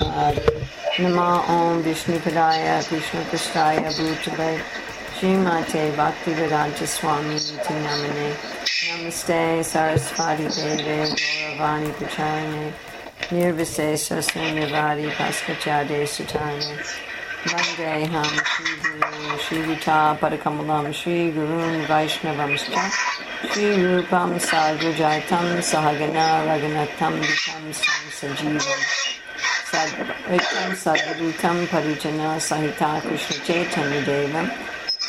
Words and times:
Radharani 0.00 0.66
Nama 0.98 1.44
Om 1.48 1.82
Vishnu 1.82 2.18
Padaya 2.18 2.82
Krishna 2.88 3.20
Prasthaya 3.24 3.90
Bhutale 3.92 4.62
Srimate 5.16 5.92
Bhaktivedanta 5.94 6.86
Swami 6.86 7.34
Niti 7.34 7.74
Namane 7.84 8.28
Namaste 8.88 9.62
Saraswati 9.62 10.48
Deve 10.48 10.98
Gauravani 11.12 11.90
Pacharane 11.92 12.72
Nirvisesa 13.30 14.16
Sunyavadi 14.22 15.06
Paskachade 15.12 15.98
Sutane. 16.04 16.64
Vande 17.44 18.06
Ham 18.08 18.24
Shri 18.24 18.72
Guru 18.82 19.38
Shri 19.38 19.60
Vita 19.62 20.18
Padakamalam 20.20 20.92
Shri 20.92 21.20
सर्वैकं 29.70 30.74
सर्वदूतं 30.84 31.64
परिजना 31.72 32.30
सहिता 32.48 32.88
कृष्ण 33.06 33.34
चैतन्यदेवं 33.46 34.46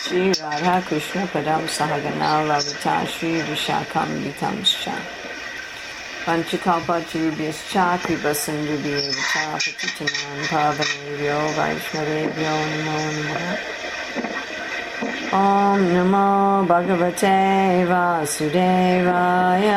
श्रीराधाकृष्णपदं 0.01 1.65
सहगणावता 1.77 2.95
श्रीविशाखाम्बिकांश्च 3.13 4.85
पञ्चकौपतुभ्यश्च 6.25 7.73
कृपसिन्धुभ्येव 8.05 9.11
च 9.31 9.45
पतितनां 9.63 10.45
पावनेभ्यो 10.51 11.39
वैष्णवेभ्यो 11.57 12.55
नमो 12.71 12.99
नमः 13.17 13.79
ॐ 15.33 15.83
नमो 15.93 16.27
भगवते 16.73 17.35
वासुदेवाय 17.91 19.69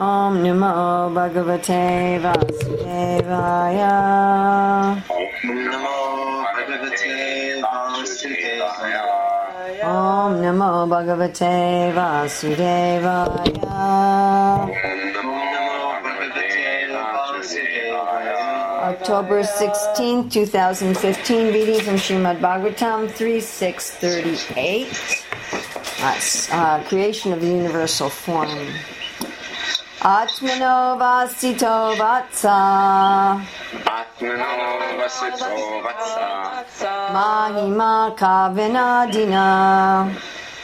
Om 0.00 0.42
Namo 0.42 1.12
Bhagavate 1.12 2.18
Vasudevaya. 2.24 3.92
Om 9.84 10.40
Namo 10.40 10.86
Bhagavate 10.88 11.92
Vasudevaya. 11.92 13.50
October 18.82 19.44
16, 19.44 20.30
2015, 20.30 21.52
reading 21.52 21.80
from 21.80 21.96
Srimad 21.96 22.40
Bhagavatam 22.40 23.10
3638. 23.10 24.88
That's 26.00 26.50
uh, 26.50 26.82
creation 26.88 27.34
of 27.34 27.42
the 27.42 27.48
universal 27.48 28.08
form. 28.08 28.48
Atmano 30.00 30.96
vasito 30.96 31.92
vatsa 32.00 32.56
Atmano 33.84 34.96
vasito 34.96 35.52
vatsa 35.84 37.12
mahima 37.12 38.08
kavinadina 38.16 40.08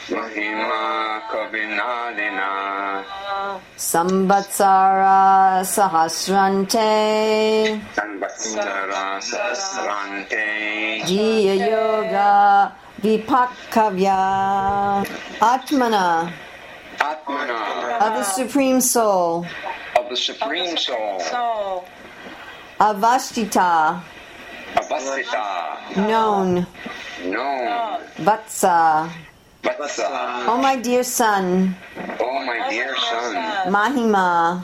Mahima 0.08 1.20
kavinadina 1.28 2.48
sambatsara 3.76 5.60
sahasrante 5.68 6.88
Sanvatsara 7.92 9.20
sahasrante 9.20 11.04
jiya 11.04 11.54
yoga 11.68 12.72
vipakavya 13.02 14.16
atmana 15.44 16.32
Atmana. 16.98 18.00
Of 18.00 18.12
the 18.14 18.24
supreme 18.24 18.80
soul. 18.80 19.46
Of 19.98 20.08
the 20.10 20.16
Supreme 20.16 20.76
Soul. 20.76 21.20
So, 21.20 21.84
avastita. 22.78 24.00
Avasita 24.74 25.96
known. 25.96 26.66
Known. 27.24 28.00
Vatsa. 28.20 29.10
Vatsa. 29.62 30.46
Oh 30.46 30.58
my 30.60 30.76
dear 30.76 31.02
son. 31.02 31.74
Oh 32.20 32.44
my 32.44 32.68
dear 32.68 32.94
son. 32.96 33.34
Mahima. 33.72 34.62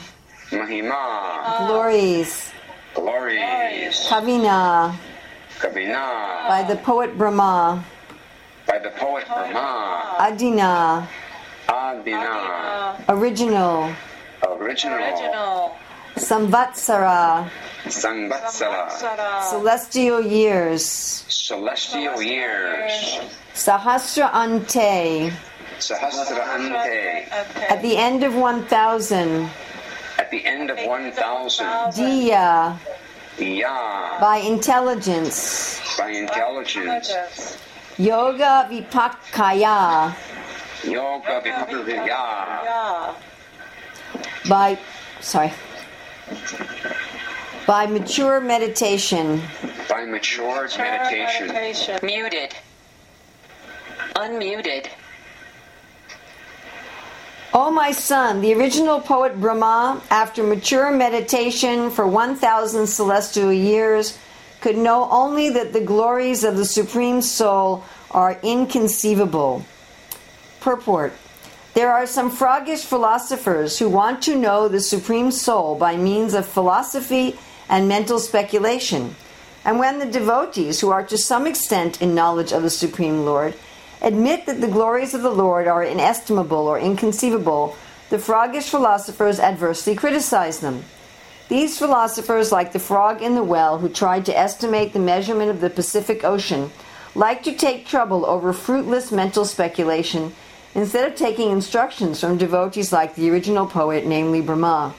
Mahima. 0.50 1.66
Glories. 1.66 2.52
Glories. 2.94 4.06
Kavina. 4.06 4.94
Kavina. 5.58 6.48
By 6.48 6.62
the 6.68 6.76
poet 6.76 7.16
brahma. 7.16 7.82
By 8.66 8.78
the 8.78 8.90
poet 8.90 9.26
Brahma. 9.26 10.16
Adina 10.20 11.08
Adina. 11.68 12.96
Original. 13.08 13.92
Original. 14.46 14.98
Original. 14.98 15.76
samvatsara. 16.16 17.48
Sanvatsara 17.86 18.90
Sara. 18.90 19.42
celestial 19.50 20.20
years. 20.20 20.84
Celestial 21.28 22.22
years. 22.22 23.20
Sahasra 23.54 24.32
ante. 24.34 25.32
Sahasra 25.78 26.46
Ante. 26.54 27.26
At 27.68 27.82
the 27.82 27.96
end 27.96 28.22
of 28.22 28.34
1000 28.36 29.50
at 30.18 30.30
the 30.30 30.44
end 30.46 30.70
of 30.70 30.78
1000 30.78 31.66
diya 31.90 32.78
Ya 33.38 34.20
by 34.20 34.36
intelligence. 34.38 35.80
By 35.98 36.10
intelligence. 36.10 37.58
Yoga 37.98 38.68
vipakaya 38.70 40.14
Yoga 40.84 41.40
Vipakya 41.40 42.06
Yeah. 42.06 43.14
by 44.48 44.78
sorry 45.20 45.52
by 47.66 47.86
mature 47.86 48.40
meditation 48.40 49.40
by 49.88 50.04
mature 50.04 50.68
meditation 50.76 51.48
Meditation. 51.48 51.98
Muted. 52.02 52.54
Unmuted. 54.16 54.88
O 57.54 57.70
my 57.70 57.92
son, 57.92 58.40
the 58.40 58.54
original 58.54 58.98
poet 59.00 59.38
Brahma, 59.38 60.00
after 60.10 60.42
mature 60.42 60.90
meditation 60.90 61.90
for 61.90 62.06
1,000 62.06 62.86
celestial 62.86 63.52
years, 63.52 64.18
could 64.62 64.78
know 64.78 65.06
only 65.10 65.50
that 65.50 65.74
the 65.74 65.80
glories 65.80 66.44
of 66.44 66.56
the 66.56 66.64
Supreme 66.64 67.20
Soul 67.20 67.84
are 68.10 68.38
inconceivable. 68.42 69.64
Purport 70.62 71.12
There 71.74 71.90
are 71.90 72.06
some 72.06 72.30
froggish 72.30 72.84
philosophers 72.84 73.80
who 73.80 73.88
want 73.88 74.22
to 74.22 74.36
know 74.36 74.68
the 74.68 74.78
Supreme 74.78 75.32
Soul 75.32 75.74
by 75.74 75.96
means 75.96 76.34
of 76.34 76.46
philosophy 76.46 77.36
and 77.68 77.88
mental 77.88 78.20
speculation. 78.20 79.16
And 79.64 79.80
when 79.80 79.98
the 79.98 80.06
devotees, 80.06 80.80
who 80.80 80.90
are 80.90 81.02
to 81.02 81.18
some 81.18 81.48
extent 81.48 82.00
in 82.00 82.14
knowledge 82.14 82.52
of 82.52 82.62
the 82.62 82.70
Supreme 82.70 83.24
Lord, 83.24 83.54
admit 84.00 84.46
that 84.46 84.60
the 84.60 84.68
glories 84.68 85.14
of 85.14 85.22
the 85.22 85.34
Lord 85.34 85.66
are 85.66 85.82
inestimable 85.82 86.68
or 86.68 86.78
inconceivable, 86.78 87.76
the 88.10 88.18
froggish 88.18 88.68
philosophers 88.68 89.40
adversely 89.40 89.96
criticize 89.96 90.60
them. 90.60 90.84
These 91.48 91.76
philosophers, 91.76 92.52
like 92.52 92.72
the 92.72 92.78
frog 92.78 93.20
in 93.20 93.34
the 93.34 93.42
well 93.42 93.78
who 93.78 93.88
tried 93.88 94.26
to 94.26 94.38
estimate 94.38 94.92
the 94.92 95.00
measurement 95.00 95.50
of 95.50 95.60
the 95.60 95.70
Pacific 95.70 96.22
Ocean, 96.22 96.70
like 97.16 97.42
to 97.42 97.52
take 97.52 97.84
trouble 97.84 98.24
over 98.24 98.52
fruitless 98.52 99.10
mental 99.10 99.44
speculation 99.44 100.32
instead 100.74 101.10
of 101.10 101.16
taking 101.16 101.50
instructions 101.50 102.20
from 102.20 102.38
devotees 102.38 102.92
like 102.92 103.14
the 103.14 103.30
original 103.30 103.66
poet, 103.66 104.06
namely 104.06 104.40
Brahma. 104.40 104.94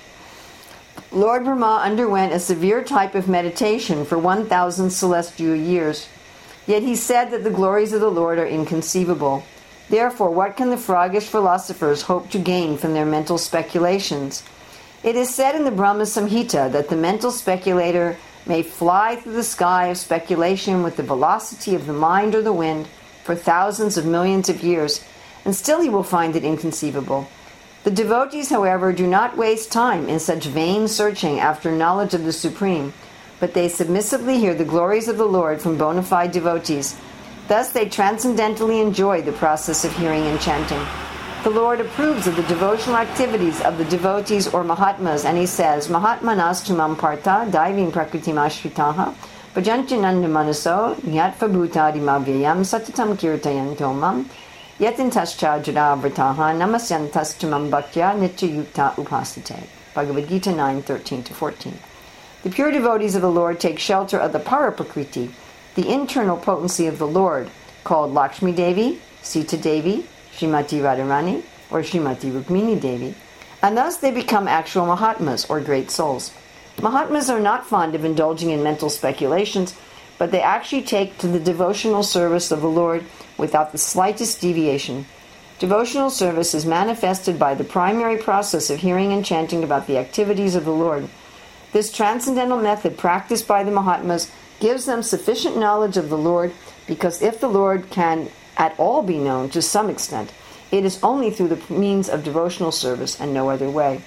Lord 1.11 1.43
Brahma 1.43 1.81
underwent 1.83 2.33
a 2.33 2.39
severe 2.39 2.83
type 2.83 3.15
of 3.15 3.27
meditation 3.27 4.05
for 4.05 4.17
1,000 4.17 4.89
celestial 4.89 5.55
years. 5.55 6.07
Yet 6.65 6.81
he 6.81 6.95
said 6.95 7.31
that 7.31 7.43
the 7.43 7.49
glories 7.49 7.93
of 7.93 8.01
the 8.01 8.09
Lord 8.09 8.39
are 8.39 8.47
inconceivable. 8.47 9.43
Therefore, 9.89 10.31
what 10.31 10.55
can 10.55 10.69
the 10.69 10.77
froggish 10.77 11.27
philosophers 11.27 12.03
hope 12.03 12.29
to 12.31 12.39
gain 12.39 12.77
from 12.77 12.93
their 12.93 13.05
mental 13.05 13.37
speculations? 13.37 14.43
It 15.03 15.15
is 15.15 15.33
said 15.33 15.55
in 15.55 15.65
the 15.65 15.71
Brahma 15.71 16.03
Samhita 16.03 16.71
that 16.71 16.89
the 16.89 16.95
mental 16.95 17.31
speculator 17.31 18.17
may 18.45 18.63
fly 18.63 19.17
through 19.17 19.33
the 19.33 19.43
sky 19.43 19.87
of 19.87 19.97
speculation 19.97 20.81
with 20.81 20.95
the 20.95 21.03
velocity 21.03 21.75
of 21.75 21.85
the 21.85 21.93
mind 21.93 22.35
or 22.35 22.41
the 22.41 22.53
wind 22.53 22.87
for 23.23 23.35
thousands 23.35 23.97
of 23.97 24.05
millions 24.05 24.49
of 24.49 24.63
years, 24.63 25.03
and 25.45 25.55
still 25.55 25.81
he 25.81 25.89
will 25.89 26.03
find 26.03 26.35
it 26.35 26.43
inconceivable. 26.43 27.27
The 27.83 27.91
devotees, 27.91 28.49
however, 28.49 28.93
do 28.93 29.05
not 29.05 29.35
waste 29.35 29.71
time 29.71 30.07
in 30.07 30.19
such 30.19 30.45
vain 30.45 30.87
searching 30.87 31.39
after 31.39 31.71
knowledge 31.71 32.13
of 32.13 32.23
the 32.23 32.31
Supreme, 32.31 32.93
but 33.39 33.53
they 33.53 33.67
submissively 33.67 34.37
hear 34.37 34.53
the 34.53 34.63
glories 34.63 35.09
of 35.09 35.17
the 35.17 35.25
Lord 35.25 35.61
from 35.61 35.77
bona 35.77 36.03
fide 36.03 36.31
devotees. 36.31 36.95
Thus 37.49 37.73
they 37.73 37.89
transcendentally 37.89 38.79
enjoy 38.79 39.21
the 39.21 39.33
process 39.33 39.83
of 39.83 39.95
hearing 39.97 40.23
and 40.27 40.39
chanting. 40.39 40.81
The 41.43 41.49
Lord 41.49 41.81
approves 41.81 42.25
of 42.25 42.37
the 42.37 42.43
devotional 42.43 42.95
activities 42.95 43.59
of 43.59 43.77
the 43.77 43.83
devotees 43.83 44.47
or 44.47 44.63
Mahatmas, 44.63 45.25
and 45.25 45.37
he 45.37 45.45
says, 45.45 45.89
Mahatmanas 45.89 46.63
tumam 46.65 46.97
partha 46.97 47.49
diving 47.51 47.91
prakritim 47.91 48.39
ashritaha 48.39 49.13
bhajantinanda 49.53 50.29
manaso 50.35 50.95
nyatva 51.01 51.51
bhutadi 51.51 51.99
mavyayam 51.99 52.63
satatam 52.63 53.13
kirtayantomam 53.17 54.25
Yatintascha 54.79 55.63
jada 55.63 55.95
vrataha 56.01 56.51
namasyantastamam 56.57 57.69
bhaktya 57.69 58.17
nityayukta 58.17 58.95
upasate. 58.95 59.67
Bhagavad 59.93 60.27
Gita 60.27 60.51
9, 60.51 60.81
13 60.81 61.23
to 61.23 61.33
14. 61.35 61.77
The 62.41 62.49
pure 62.49 62.71
devotees 62.71 63.13
of 63.13 63.21
the 63.21 63.29
Lord 63.29 63.59
take 63.59 63.77
shelter 63.77 64.17
of 64.17 64.33
the 64.33 64.39
Paraprakriti, 64.39 65.31
the 65.75 65.87
internal 65.87 66.37
potency 66.37 66.87
of 66.87 66.97
the 66.97 67.05
Lord, 67.05 67.51
called 67.83 68.15
Lakshmi 68.15 68.51
Devi, 68.51 68.99
Sita 69.21 69.57
Devi, 69.57 70.07
Srimati 70.35 70.81
Radharani, 70.81 71.43
or 71.69 71.81
Srimati 71.81 72.31
Rukmini 72.31 72.81
Devi, 72.81 73.13
and 73.61 73.77
thus 73.77 73.97
they 73.97 74.09
become 74.09 74.47
actual 74.47 74.87
Mahatmas, 74.87 75.47
or 75.51 75.61
great 75.61 75.91
souls. 75.91 76.33
Mahatmas 76.81 77.29
are 77.29 77.39
not 77.39 77.67
fond 77.67 77.93
of 77.93 78.03
indulging 78.03 78.49
in 78.49 78.63
mental 78.63 78.89
speculations, 78.89 79.75
but 80.17 80.31
they 80.31 80.41
actually 80.41 80.83
take 80.83 81.17
to 81.17 81.27
the 81.27 81.39
devotional 81.39 82.03
service 82.03 82.51
of 82.51 82.61
the 82.61 82.69
Lord 82.69 83.03
without 83.37 83.71
the 83.71 83.77
slightest 83.77 84.41
deviation. 84.41 85.05
Devotional 85.59 86.09
service 86.09 86.53
is 86.53 86.65
manifested 86.65 87.39
by 87.39 87.55
the 87.55 87.63
primary 87.63 88.17
process 88.17 88.69
of 88.69 88.79
hearing 88.79 89.13
and 89.13 89.25
chanting 89.25 89.63
about 89.63 89.87
the 89.87 89.97
activities 89.97 90.55
of 90.55 90.65
the 90.65 90.71
Lord. 90.71 91.09
This 91.71 91.91
transcendental 91.91 92.57
method 92.57 92.97
practiced 92.97 93.47
by 93.47 93.63
the 93.63 93.71
Mahatmas 93.71 94.31
gives 94.59 94.85
them 94.85 95.03
sufficient 95.03 95.57
knowledge 95.57 95.97
of 95.97 96.09
the 96.09 96.17
Lord 96.17 96.53
because 96.85 97.21
if 97.21 97.39
the 97.39 97.47
Lord 97.47 97.89
can 97.89 98.29
at 98.57 98.75
all 98.77 99.03
be 99.03 99.17
known 99.17 99.49
to 99.49 99.61
some 99.61 99.89
extent, 99.89 100.31
it 100.71 100.85
is 100.85 100.99
only 101.03 101.31
through 101.31 101.49
the 101.49 101.73
means 101.73 102.09
of 102.09 102.23
devotional 102.23 102.71
service 102.71 103.19
and 103.19 103.33
no 103.33 103.49
other 103.49 103.69
way. 103.69 104.01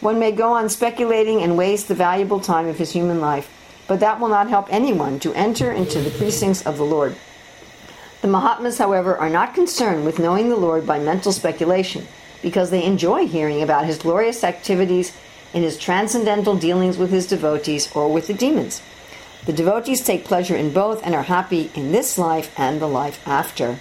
One 0.00 0.18
may 0.18 0.32
go 0.32 0.52
on 0.52 0.68
speculating 0.68 1.42
and 1.42 1.56
waste 1.56 1.88
the 1.88 1.94
valuable 1.94 2.40
time 2.40 2.66
of 2.66 2.78
his 2.78 2.90
human 2.90 3.20
life, 3.20 3.48
but 3.86 4.00
that 4.00 4.20
will 4.20 4.28
not 4.28 4.48
help 4.48 4.66
anyone 4.70 5.18
to 5.20 5.34
enter 5.34 5.70
into 5.72 6.00
the 6.00 6.10
precincts 6.10 6.66
of 6.66 6.76
the 6.76 6.84
Lord. 6.84 7.16
The 8.20 8.28
Mahatmas, 8.28 8.78
however, 8.78 9.16
are 9.16 9.28
not 9.28 9.54
concerned 9.54 10.04
with 10.04 10.18
knowing 10.18 10.48
the 10.48 10.56
Lord 10.56 10.86
by 10.86 10.98
mental 10.98 11.32
speculation, 11.32 12.06
because 12.40 12.70
they 12.70 12.84
enjoy 12.84 13.26
hearing 13.26 13.62
about 13.62 13.86
his 13.86 13.98
glorious 13.98 14.44
activities 14.44 15.12
in 15.52 15.62
his 15.62 15.78
transcendental 15.78 16.56
dealings 16.56 16.98
with 16.98 17.10
his 17.10 17.26
devotees 17.26 17.90
or 17.94 18.12
with 18.12 18.26
the 18.26 18.34
demons. 18.34 18.80
The 19.44 19.52
devotees 19.52 20.04
take 20.04 20.24
pleasure 20.24 20.54
in 20.54 20.72
both 20.72 21.04
and 21.04 21.14
are 21.14 21.24
happy 21.24 21.70
in 21.74 21.90
this 21.90 22.16
life 22.16 22.54
and 22.56 22.80
the 22.80 22.86
life 22.86 23.26
after. 23.26 23.78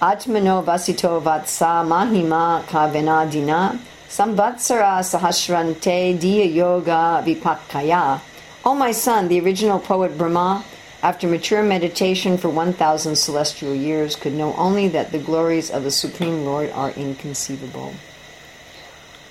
Atmano 0.00 0.64
vasito 0.64 1.20
vatsa 1.22 1.84
mahima 1.86 2.64
kavenadina 2.64 3.78
samvatsara 4.08 5.04
sahasrante 5.04 6.18
diya 6.18 6.52
yoga 6.52 7.22
vipakaya. 7.24 8.20
O 8.64 8.74
my 8.76 8.92
son, 8.92 9.26
the 9.26 9.40
original 9.40 9.80
poet 9.80 10.16
Brahma, 10.16 10.64
after 11.02 11.26
mature 11.26 11.64
meditation 11.64 12.38
for 12.38 12.48
1,000 12.48 13.16
celestial 13.16 13.74
years, 13.74 14.14
could 14.14 14.34
know 14.34 14.54
only 14.54 14.86
that 14.86 15.10
the 15.10 15.18
glories 15.18 15.68
of 15.68 15.82
the 15.82 15.90
Supreme 15.90 16.44
Lord 16.44 16.70
are 16.70 16.92
inconceivable. 16.92 17.92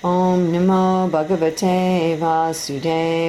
Om 0.04 0.52
Namo 0.52 1.08
Bhagavate 1.10 2.18
Vasudevaya. 2.18 3.24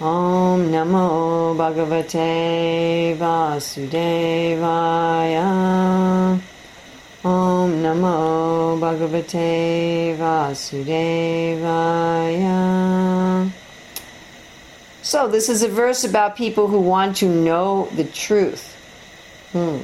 Om 0.00 0.70
Namo 0.70 1.56
Bhagavate 1.56 3.16
Vasudevaya. 3.16 4.20
Om 7.22 7.82
Namo 7.82 8.80
Bhagavate 8.80 10.16
Vasudevaya. 10.16 10.72
So, 15.02 15.28
this 15.28 15.50
is 15.50 15.62
a 15.62 15.68
verse 15.68 16.02
about 16.02 16.34
people 16.34 16.68
who 16.68 16.80
want 16.80 17.18
to 17.18 17.26
know 17.28 17.90
the 17.94 18.04
truth. 18.04 18.74
Hmm. 19.52 19.80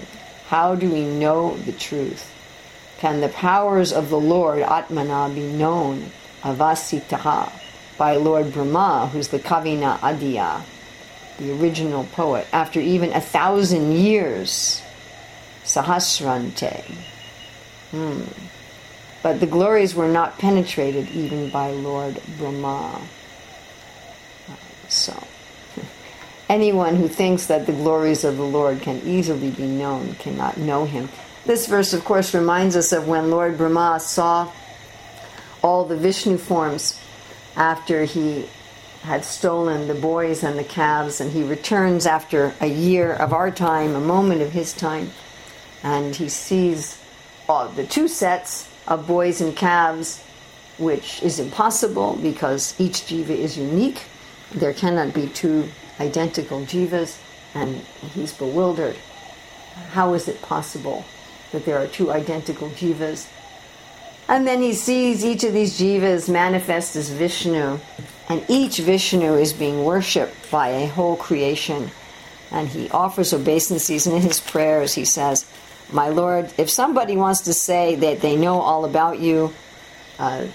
How 0.46 0.76
do 0.76 0.90
we 0.90 1.04
know 1.04 1.58
the 1.58 1.72
truth? 1.72 2.32
Can 3.00 3.20
the 3.20 3.28
powers 3.28 3.92
of 3.92 4.08
the 4.08 4.18
Lord, 4.18 4.62
Atmana, 4.62 5.34
be 5.34 5.42
known, 5.42 6.10
avasitaha, 6.40 7.52
by 7.98 8.16
Lord 8.16 8.54
Brahma, 8.54 9.10
who's 9.12 9.28
the 9.28 9.40
Kavina 9.40 9.98
Adya, 9.98 10.62
the 11.38 11.52
original 11.60 12.04
poet, 12.04 12.46
after 12.50 12.80
even 12.80 13.12
a 13.12 13.20
thousand 13.20 13.92
years? 13.92 14.80
Sahasrante. 15.64 16.82
Hmm. 17.90 18.22
But 19.22 19.40
the 19.40 19.46
glories 19.46 19.94
were 19.94 20.08
not 20.08 20.38
penetrated 20.38 21.10
even 21.10 21.50
by 21.50 21.70
Lord 21.70 22.20
Brahma. 22.38 23.00
So, 24.88 25.20
anyone 26.48 26.96
who 26.96 27.08
thinks 27.08 27.46
that 27.46 27.66
the 27.66 27.72
glories 27.72 28.24
of 28.24 28.36
the 28.36 28.44
Lord 28.44 28.82
can 28.82 29.00
easily 29.04 29.50
be 29.50 29.66
known 29.66 30.14
cannot 30.14 30.58
know 30.58 30.84
him. 30.84 31.08
This 31.44 31.66
verse, 31.66 31.92
of 31.92 32.04
course, 32.04 32.34
reminds 32.34 32.76
us 32.76 32.92
of 32.92 33.08
when 33.08 33.30
Lord 33.30 33.58
Brahma 33.58 34.00
saw 34.00 34.50
all 35.62 35.84
the 35.84 35.96
Vishnu 35.96 36.38
forms 36.38 37.00
after 37.56 38.04
he 38.04 38.48
had 39.02 39.24
stolen 39.24 39.88
the 39.88 39.94
boys 39.94 40.42
and 40.42 40.58
the 40.58 40.64
calves, 40.64 41.20
and 41.20 41.30
he 41.30 41.42
returns 41.42 42.06
after 42.06 42.52
a 42.60 42.66
year 42.66 43.12
of 43.12 43.32
our 43.32 43.50
time, 43.50 43.94
a 43.94 44.00
moment 44.00 44.42
of 44.42 44.52
his 44.52 44.72
time, 44.72 45.10
and 45.82 46.16
he 46.16 46.28
sees 46.28 47.00
all 47.48 47.68
the 47.68 47.86
two 47.86 48.08
sets 48.08 48.68
of 48.86 49.06
boys 49.06 49.40
and 49.40 49.56
calves, 49.56 50.22
which 50.78 51.22
is 51.22 51.38
impossible 51.38 52.18
because 52.20 52.78
each 52.78 53.02
jiva 53.06 53.30
is 53.30 53.56
unique. 53.56 54.02
There 54.52 54.72
cannot 54.72 55.14
be 55.14 55.28
two 55.28 55.68
identical 56.00 56.60
jivas, 56.60 57.18
and 57.54 57.76
he's 58.14 58.32
bewildered. 58.32 58.96
How 59.90 60.14
is 60.14 60.28
it 60.28 60.40
possible 60.42 61.04
that 61.52 61.64
there 61.64 61.78
are 61.78 61.86
two 61.86 62.12
identical 62.12 62.68
jivas? 62.70 63.28
And 64.28 64.46
then 64.46 64.60
he 64.60 64.72
sees 64.72 65.24
each 65.24 65.44
of 65.44 65.52
these 65.52 65.78
jivas 65.78 66.28
manifest 66.28 66.96
as 66.96 67.10
Vishnu, 67.10 67.78
and 68.28 68.44
each 68.48 68.78
Vishnu 68.78 69.34
is 69.34 69.52
being 69.52 69.84
worshipped 69.84 70.50
by 70.50 70.68
a 70.68 70.88
whole 70.88 71.16
creation. 71.16 71.90
And 72.50 72.68
he 72.68 72.90
offers 72.90 73.32
obeisances, 73.32 74.06
and 74.06 74.16
in 74.16 74.22
his 74.22 74.40
prayers 74.40 74.94
he 74.94 75.04
says, 75.04 75.46
My 75.92 76.08
Lord, 76.08 76.52
if 76.58 76.68
somebody 76.70 77.16
wants 77.16 77.42
to 77.42 77.54
say 77.54 77.94
that 77.96 78.20
they 78.20 78.36
know 78.36 78.60
all 78.60 78.84
about 78.84 79.20
you, 79.20 79.52
uh, 80.18 80.46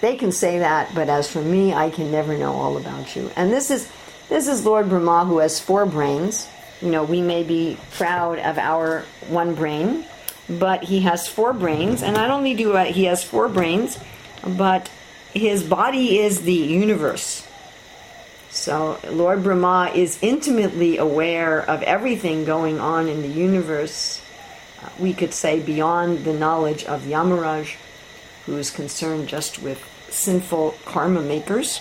they 0.00 0.16
can 0.16 0.30
say 0.30 0.58
that, 0.58 0.94
but 0.94 1.08
as 1.08 1.30
for 1.30 1.40
me, 1.40 1.72
I 1.72 1.90
can 1.90 2.12
never 2.12 2.36
know 2.36 2.52
all 2.52 2.76
about 2.76 3.16
you. 3.16 3.30
And 3.34 3.52
this 3.52 3.70
is 3.70 3.90
this 4.28 4.48
is 4.48 4.64
Lord 4.64 4.88
Brahma 4.88 5.24
who 5.24 5.38
has 5.38 5.60
four 5.60 5.86
brains. 5.86 6.48
You 6.82 6.90
know, 6.90 7.04
we 7.04 7.22
may 7.22 7.42
be 7.42 7.78
proud 7.92 8.38
of 8.38 8.58
our 8.58 9.04
one 9.28 9.54
brain, 9.54 10.04
but 10.48 10.84
he 10.84 11.00
has 11.00 11.26
four 11.26 11.52
brains, 11.52 12.02
and 12.02 12.14
not 12.14 12.30
only 12.30 12.54
do 12.54 12.76
he 12.76 13.04
has 13.04 13.24
four 13.24 13.48
brains, 13.48 13.98
but 14.46 14.90
his 15.32 15.62
body 15.62 16.18
is 16.18 16.42
the 16.42 16.52
universe. 16.52 17.46
So 18.50 18.98
Lord 19.10 19.42
Brahma 19.42 19.92
is 19.94 20.18
intimately 20.22 20.98
aware 20.98 21.60
of 21.60 21.82
everything 21.82 22.44
going 22.44 22.80
on 22.80 23.08
in 23.08 23.22
the 23.22 23.28
universe. 23.28 24.20
We 24.98 25.12
could 25.12 25.34
say 25.34 25.60
beyond 25.60 26.24
the 26.24 26.32
knowledge 26.32 26.84
of 26.84 27.02
Yamaraj, 27.02 27.76
who 28.46 28.56
is 28.56 28.70
concerned 28.70 29.28
just 29.28 29.60
with 29.60 29.84
sinful 30.08 30.74
karma 30.84 31.22
makers. 31.22 31.80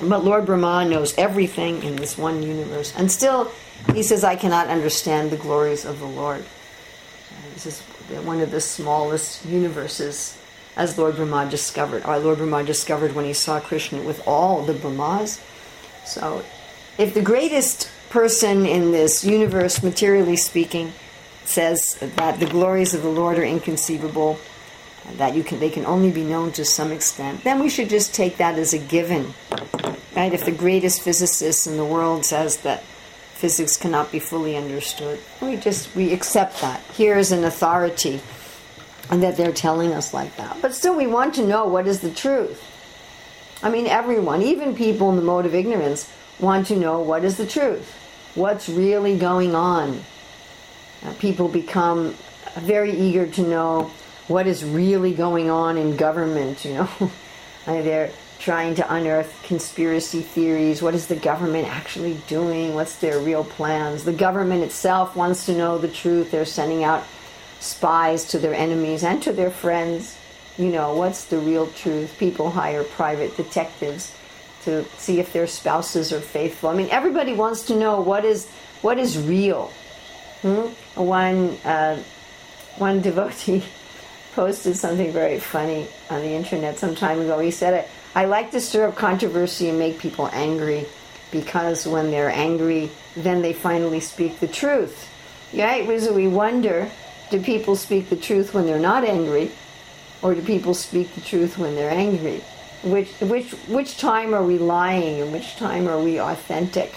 But 0.00 0.24
Lord 0.24 0.46
Brahma 0.46 0.84
knows 0.84 1.16
everything 1.16 1.82
in 1.82 1.96
this 1.96 2.18
one 2.18 2.42
universe. 2.42 2.92
And 2.96 3.10
still, 3.10 3.52
he 3.92 4.02
says, 4.02 4.24
I 4.24 4.36
cannot 4.36 4.68
understand 4.68 5.30
the 5.30 5.36
glories 5.36 5.84
of 5.84 6.00
the 6.00 6.06
Lord. 6.06 6.40
Uh, 6.40 7.54
this 7.54 7.66
is 7.66 7.80
one 8.24 8.40
of 8.40 8.50
the 8.50 8.60
smallest 8.60 9.44
universes, 9.44 10.36
as 10.76 10.98
Lord 10.98 11.16
Brahma 11.16 11.48
discovered. 11.48 12.02
Our 12.02 12.18
Lord 12.18 12.38
Brahma 12.38 12.64
discovered 12.64 13.14
when 13.14 13.24
he 13.24 13.32
saw 13.32 13.60
Krishna 13.60 14.02
with 14.02 14.26
all 14.26 14.64
the 14.64 14.74
Brahmas. 14.74 15.40
So, 16.04 16.44
if 16.98 17.14
the 17.14 17.22
greatest 17.22 17.88
person 18.10 18.66
in 18.66 18.92
this 18.92 19.24
universe, 19.24 19.82
materially 19.82 20.36
speaking, 20.36 20.92
says 21.44 21.94
that 21.94 22.40
the 22.40 22.46
glories 22.46 22.94
of 22.94 23.02
the 23.02 23.08
Lord 23.08 23.38
are 23.38 23.44
inconceivable, 23.44 24.38
that 25.16 25.34
you 25.34 25.44
can 25.44 25.60
they 25.60 25.70
can 25.70 25.84
only 25.84 26.10
be 26.10 26.24
known 26.24 26.52
to 26.52 26.64
some 26.64 26.92
extent, 26.92 27.44
then 27.44 27.60
we 27.60 27.68
should 27.68 27.88
just 27.88 28.14
take 28.14 28.38
that 28.38 28.58
as 28.58 28.72
a 28.72 28.78
given. 28.78 29.34
Right? 30.16 30.32
If 30.32 30.44
the 30.44 30.52
greatest 30.52 31.02
physicist 31.02 31.66
in 31.66 31.76
the 31.76 31.84
world 31.84 32.24
says 32.24 32.58
that 32.58 32.82
physics 32.82 33.76
cannot 33.76 34.12
be 34.12 34.18
fully 34.18 34.56
understood, 34.56 35.20
we 35.40 35.56
just 35.56 35.94
we 35.94 36.12
accept 36.12 36.60
that. 36.60 36.80
Here 36.94 37.18
is 37.18 37.32
an 37.32 37.44
authority 37.44 38.20
and 39.10 39.22
that 39.22 39.36
they're 39.36 39.52
telling 39.52 39.92
us 39.92 40.14
like 40.14 40.36
that. 40.36 40.56
But 40.62 40.74
still 40.74 40.96
we 40.96 41.06
want 41.06 41.34
to 41.34 41.46
know 41.46 41.66
what 41.66 41.86
is 41.86 42.00
the 42.00 42.10
truth. 42.10 42.62
I 43.62 43.70
mean 43.70 43.86
everyone, 43.86 44.42
even 44.42 44.74
people 44.74 45.10
in 45.10 45.16
the 45.16 45.22
mode 45.22 45.46
of 45.46 45.54
ignorance, 45.54 46.10
want 46.40 46.66
to 46.68 46.76
know 46.76 47.00
what 47.00 47.24
is 47.24 47.36
the 47.36 47.46
truth. 47.46 47.92
What's 48.34 48.68
really 48.68 49.18
going 49.18 49.54
on? 49.54 50.00
Uh, 51.04 51.12
people 51.14 51.48
become 51.48 52.14
very 52.56 52.92
eager 52.92 53.26
to 53.26 53.42
know 53.42 53.90
what 54.28 54.46
is 54.46 54.64
really 54.64 55.12
going 55.14 55.50
on 55.50 55.76
in 55.76 55.96
government, 55.96 56.64
you 56.64 56.74
know. 56.74 56.88
they're 57.66 58.10
trying 58.38 58.74
to 58.74 58.94
unearth 58.94 59.42
conspiracy 59.42 60.20
theories. 60.20 60.82
What 60.82 60.94
is 60.94 61.06
the 61.06 61.16
government 61.16 61.68
actually 61.68 62.14
doing? 62.26 62.74
What's 62.74 62.96
their 62.96 63.18
real 63.18 63.44
plans? 63.44 64.04
The 64.04 64.12
government 64.12 64.62
itself 64.62 65.16
wants 65.16 65.46
to 65.46 65.56
know 65.56 65.78
the 65.78 65.88
truth. 65.88 66.30
They're 66.30 66.44
sending 66.44 66.84
out 66.84 67.04
spies 67.60 68.26
to 68.28 68.38
their 68.38 68.54
enemies 68.54 69.04
and 69.04 69.22
to 69.22 69.32
their 69.32 69.50
friends. 69.50 70.16
You 70.58 70.68
know, 70.68 70.94
what's 70.94 71.24
the 71.24 71.38
real 71.38 71.66
truth? 71.68 72.16
People 72.18 72.50
hire 72.50 72.84
private 72.84 73.36
detectives 73.36 74.14
to 74.62 74.84
see 74.96 75.20
if 75.20 75.32
their 75.32 75.46
spouses 75.46 76.12
are 76.12 76.20
faithful. 76.20 76.70
I 76.70 76.74
mean, 76.74 76.88
everybody 76.90 77.34
wants 77.34 77.62
to 77.64 77.76
know 77.76 78.00
what 78.00 78.24
is 78.24 78.48
what 78.82 78.98
is 78.98 79.18
real. 79.18 79.72
Hmm? 80.44 80.68
One 81.00 81.56
uh, 81.64 82.02
one 82.76 83.00
devotee 83.08 83.64
posted 84.34 84.76
something 84.76 85.10
very 85.10 85.40
funny 85.40 85.88
on 86.10 86.20
the 86.20 86.32
internet 86.32 86.78
some 86.78 86.94
time 86.94 87.18
ago. 87.20 87.38
He 87.38 87.50
said, 87.50 87.88
I 88.14 88.26
like 88.26 88.50
to 88.50 88.60
stir 88.60 88.88
up 88.88 88.94
controversy 88.94 89.70
and 89.70 89.78
make 89.78 89.98
people 89.98 90.28
angry 90.32 90.84
because 91.30 91.86
when 91.86 92.10
they're 92.10 92.28
angry, 92.28 92.90
then 93.16 93.40
they 93.40 93.54
finally 93.54 94.00
speak 94.00 94.38
the 94.38 94.46
truth. 94.46 95.08
Right? 95.54 95.88
So 95.98 96.12
we 96.12 96.28
wonder 96.28 96.90
do 97.30 97.40
people 97.40 97.74
speak 97.74 98.10
the 98.10 98.16
truth 98.16 98.52
when 98.52 98.66
they're 98.66 98.78
not 98.78 99.02
angry, 99.02 99.50
or 100.20 100.34
do 100.34 100.42
people 100.42 100.74
speak 100.74 101.14
the 101.14 101.22
truth 101.22 101.56
when 101.56 101.74
they're 101.74 101.90
angry? 101.90 102.42
Which, 102.82 103.10
which, 103.20 103.50
which 103.66 103.96
time 103.96 104.34
are 104.34 104.44
we 104.44 104.58
lying 104.58 105.22
and 105.22 105.32
which 105.32 105.56
time 105.56 105.88
are 105.88 105.98
we 105.98 106.20
authentic? 106.20 106.92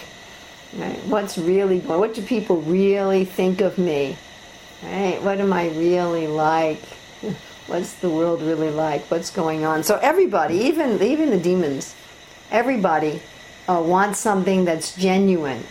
Right? 0.76 0.98
What's 1.06 1.38
really 1.38 1.80
going 1.80 2.00
What 2.00 2.14
do 2.14 2.22
people 2.22 2.60
really 2.62 3.24
think 3.24 3.60
of 3.60 3.78
me? 3.78 4.16
Right? 4.82 5.20
What 5.22 5.40
am 5.40 5.52
I 5.52 5.70
really 5.70 6.26
like? 6.26 6.82
what's 7.66 7.94
the 7.94 8.10
world 8.10 8.42
really 8.42 8.70
like? 8.70 9.10
What's 9.10 9.30
going 9.30 9.64
on? 9.64 9.82
So 9.82 9.96
everybody, 9.96 10.56
even 10.56 11.02
even 11.02 11.30
the 11.30 11.38
demons, 11.40 11.94
everybody 12.50 13.22
uh, 13.68 13.82
wants 13.84 14.18
something 14.18 14.64
that's 14.64 14.94
genuine. 14.96 15.64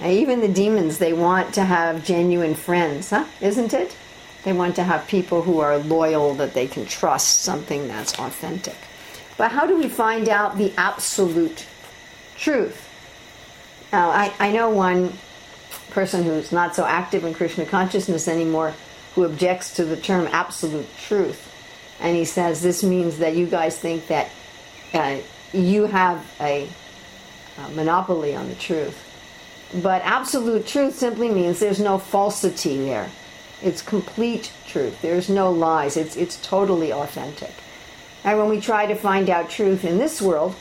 And 0.00 0.12
even 0.12 0.40
the 0.40 0.48
demons, 0.48 0.98
they 0.98 1.12
want 1.12 1.54
to 1.54 1.64
have 1.64 2.04
genuine 2.04 2.54
friends, 2.54 3.10
huh? 3.10 3.26
Isn't 3.40 3.72
it? 3.72 3.96
They 4.44 4.52
want 4.52 4.76
to 4.76 4.84
have 4.84 5.06
people 5.06 5.42
who 5.42 5.60
are 5.60 5.78
loyal, 5.78 6.34
that 6.34 6.52
they 6.52 6.66
can 6.66 6.84
trust, 6.84 7.40
something 7.40 7.88
that's 7.88 8.18
authentic. 8.18 8.76
But 9.36 9.52
how 9.52 9.66
do 9.66 9.78
we 9.78 9.88
find 9.88 10.28
out 10.28 10.58
the 10.58 10.72
absolute 10.76 11.66
truth? 12.36 12.88
Now, 13.94 14.10
I, 14.10 14.34
I 14.40 14.50
know 14.50 14.70
one 14.70 15.12
person 15.90 16.24
who's 16.24 16.50
not 16.50 16.74
so 16.74 16.84
active 16.84 17.24
in 17.24 17.32
Krishna 17.32 17.64
consciousness 17.64 18.26
anymore 18.26 18.74
who 19.14 19.24
objects 19.24 19.76
to 19.76 19.84
the 19.84 19.96
term 19.96 20.26
absolute 20.32 20.88
truth. 21.06 21.48
And 22.00 22.16
he 22.16 22.24
says 22.24 22.60
this 22.60 22.82
means 22.82 23.18
that 23.18 23.36
you 23.36 23.46
guys 23.46 23.78
think 23.78 24.08
that 24.08 24.30
uh, 24.94 25.18
you 25.52 25.84
have 25.86 26.26
a, 26.40 26.68
a 27.56 27.70
monopoly 27.70 28.34
on 28.34 28.48
the 28.48 28.56
truth. 28.56 28.98
But 29.80 30.02
absolute 30.02 30.66
truth 30.66 30.94
simply 30.96 31.28
means 31.28 31.60
there's 31.60 31.78
no 31.78 31.98
falsity 31.98 32.78
there. 32.78 33.08
It's 33.62 33.80
complete 33.80 34.50
truth. 34.66 35.02
There's 35.02 35.28
no 35.28 35.52
lies. 35.52 35.96
It's, 35.96 36.16
it's 36.16 36.42
totally 36.42 36.92
authentic. 36.92 37.52
And 38.24 38.40
when 38.40 38.48
we 38.48 38.60
try 38.60 38.86
to 38.86 38.96
find 38.96 39.30
out 39.30 39.50
truth 39.50 39.84
in 39.84 39.98
this 39.98 40.20
world, 40.20 40.56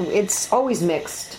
it's 0.00 0.52
always 0.52 0.82
mixed. 0.82 1.38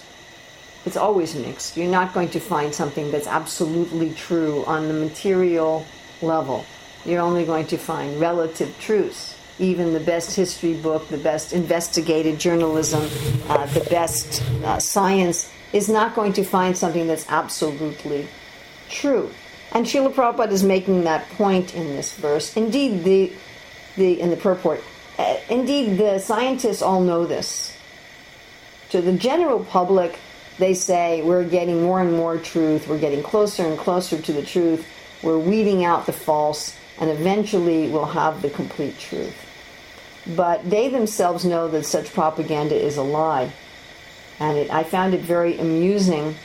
It's 0.86 0.98
always 0.98 1.36
mixed. 1.36 1.78
You're 1.78 1.88
not 1.92 2.14
going 2.14 2.30
to 2.30 2.40
find 2.40 2.76
something 2.76 3.12
that's 3.12 3.28
absolutely 3.28 4.14
true 4.14 4.66
on 4.66 4.88
the 4.88 4.94
material 4.94 5.86
level. 6.22 6.66
You're 7.06 7.22
only 7.22 7.46
going 7.46 7.68
to 7.68 7.78
find 7.78 8.20
relative 8.20 8.78
truths. 8.80 9.38
Even 9.60 9.94
the 9.94 10.00
best 10.00 10.36
history 10.36 10.74
book, 10.74 11.08
the 11.10 11.18
best 11.18 11.54
investigated 11.54 12.40
journalism, 12.40 13.04
uh, 13.48 13.66
the 13.68 13.86
best 13.90 14.42
uh, 14.64 14.80
science 14.80 15.52
is 15.74 15.88
not 15.90 16.16
going 16.16 16.34
to 16.34 16.44
find 16.44 16.78
something 16.78 17.08
that's 17.08 17.30
absolutely 17.30 18.28
true. 18.90 19.30
And 19.72 19.86
Srila 19.86 20.14
Prabhupada 20.14 20.52
is 20.52 20.64
making 20.64 21.04
that 21.06 21.30
point 21.32 21.74
in 21.76 21.96
this 21.96 22.14
verse. 22.14 22.56
Indeed, 22.58 23.04
the, 23.04 23.32
the 23.96 24.20
in 24.20 24.30
the 24.30 24.38
purport, 24.38 24.84
uh, 25.18 25.38
indeed, 25.50 25.98
the 25.98 26.20
scientists 26.20 26.82
all 26.82 27.02
know 27.02 27.26
this. 27.26 27.76
To 28.90 29.02
the 29.02 29.14
general 29.14 29.64
public, 29.66 30.20
they 30.58 30.74
say 30.74 31.22
we're 31.22 31.44
getting 31.44 31.84
more 31.84 32.02
and 32.02 32.14
more 32.14 32.38
truth, 32.38 32.88
we're 32.88 33.00
getting 33.00 33.24
closer 33.24 33.66
and 33.66 33.78
closer 33.78 34.22
to 34.22 34.34
the 34.34 34.44
truth, 34.44 34.88
we're 35.22 35.40
weeding 35.40 35.84
out 35.84 36.06
the 36.06 36.14
false, 36.14 36.76
and 37.00 37.10
eventually 37.10 37.90
we'll 37.90 38.06
have 38.06 38.42
the 38.42 38.50
complete 38.50 38.98
truth. 39.00 39.36
But 40.36 40.70
they 40.70 40.90
themselves 40.90 41.44
know 41.44 41.68
that 41.70 41.86
such 41.86 42.14
propaganda 42.14 42.76
is 42.76 42.98
a 42.98 43.04
lie. 43.04 43.52
And 44.40 44.58
it, 44.58 44.72
I 44.72 44.84
found 44.84 45.14
it 45.14 45.22
very 45.22 45.58
amusing 45.58 46.36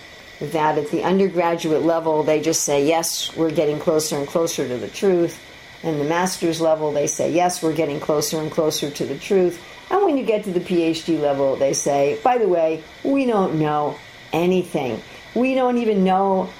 that 0.40 0.78
at 0.78 0.90
the 0.90 1.02
undergraduate 1.02 1.82
level 1.82 2.22
they 2.22 2.40
just 2.40 2.62
say, 2.62 2.86
yes, 2.86 3.34
we're 3.36 3.50
getting 3.50 3.78
closer 3.78 4.16
and 4.16 4.26
closer 4.26 4.66
to 4.66 4.76
the 4.76 4.88
truth. 4.88 5.44
And 5.82 6.00
the 6.00 6.04
master's 6.04 6.60
level, 6.60 6.92
they 6.92 7.06
say, 7.06 7.32
yes, 7.32 7.62
we're 7.62 7.74
getting 7.74 8.00
closer 8.00 8.40
and 8.40 8.50
closer 8.50 8.90
to 8.90 9.06
the 9.06 9.16
truth. 9.16 9.62
And 9.90 10.04
when 10.04 10.18
you 10.18 10.24
get 10.24 10.44
to 10.44 10.52
the 10.52 10.60
PhD 10.60 11.20
level, 11.20 11.56
they 11.56 11.72
say, 11.72 12.18
by 12.22 12.38
the 12.38 12.48
way, 12.48 12.82
we 13.04 13.26
don't 13.26 13.58
know 13.58 13.96
anything. 14.32 15.00
We 15.34 15.54
don't 15.54 15.78
even 15.78 16.04
know 16.04 16.50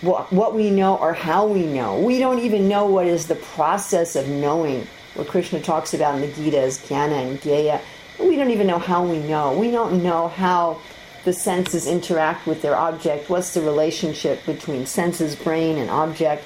what, 0.00 0.32
what 0.32 0.54
we 0.54 0.70
know 0.70 0.96
or 0.96 1.12
how 1.12 1.46
we 1.46 1.64
know. 1.64 2.00
We 2.00 2.18
don't 2.18 2.40
even 2.40 2.68
know 2.68 2.86
what 2.86 3.06
is 3.06 3.26
the 3.26 3.36
process 3.36 4.16
of 4.16 4.28
knowing, 4.28 4.86
what 5.14 5.28
Krishna 5.28 5.60
talks 5.60 5.94
about 5.94 6.16
in 6.16 6.20
the 6.22 6.28
Gita 6.28 6.60
as 6.60 6.78
jnana 6.80 7.28
and 7.28 7.40
gyeya. 7.40 7.80
We 8.18 8.36
don't 8.36 8.50
even 8.50 8.66
know 8.66 8.78
how 8.78 9.04
we 9.04 9.18
know. 9.18 9.56
We 9.56 9.70
don't 9.70 10.02
know 10.02 10.28
how 10.28 10.80
the 11.24 11.32
senses 11.32 11.86
interact 11.86 12.46
with 12.46 12.62
their 12.62 12.76
object. 12.76 13.30
What's 13.30 13.54
the 13.54 13.62
relationship 13.62 14.44
between 14.46 14.86
senses, 14.86 15.34
brain, 15.34 15.78
and 15.78 15.90
object? 15.90 16.44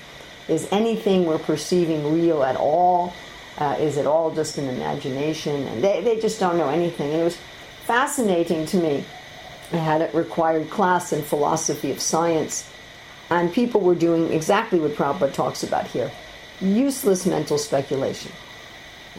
Is 0.48 0.68
anything 0.70 1.26
we're 1.26 1.38
perceiving 1.38 2.14
real 2.14 2.42
at 2.42 2.56
all? 2.56 3.12
Uh, 3.58 3.76
is 3.80 3.96
it 3.96 4.06
all 4.06 4.32
just 4.34 4.56
an 4.56 4.68
imagination? 4.68 5.66
And 5.66 5.82
they, 5.82 6.00
they 6.00 6.20
just 6.20 6.38
don't 6.38 6.56
know 6.56 6.68
anything. 6.68 7.12
And 7.12 7.20
it 7.20 7.24
was 7.24 7.38
fascinating 7.84 8.66
to 8.66 8.76
me. 8.76 9.04
I 9.72 9.76
had 9.76 10.00
a 10.00 10.16
required 10.16 10.70
class 10.70 11.12
in 11.12 11.22
philosophy 11.22 11.90
of 11.90 12.00
science, 12.00 12.70
and 13.28 13.52
people 13.52 13.82
were 13.82 13.94
doing 13.94 14.32
exactly 14.32 14.78
what 14.80 14.92
Prabhupada 14.92 15.32
talks 15.32 15.62
about 15.62 15.86
here 15.86 16.10
useless 16.60 17.26
mental 17.26 17.58
speculation. 17.58 18.32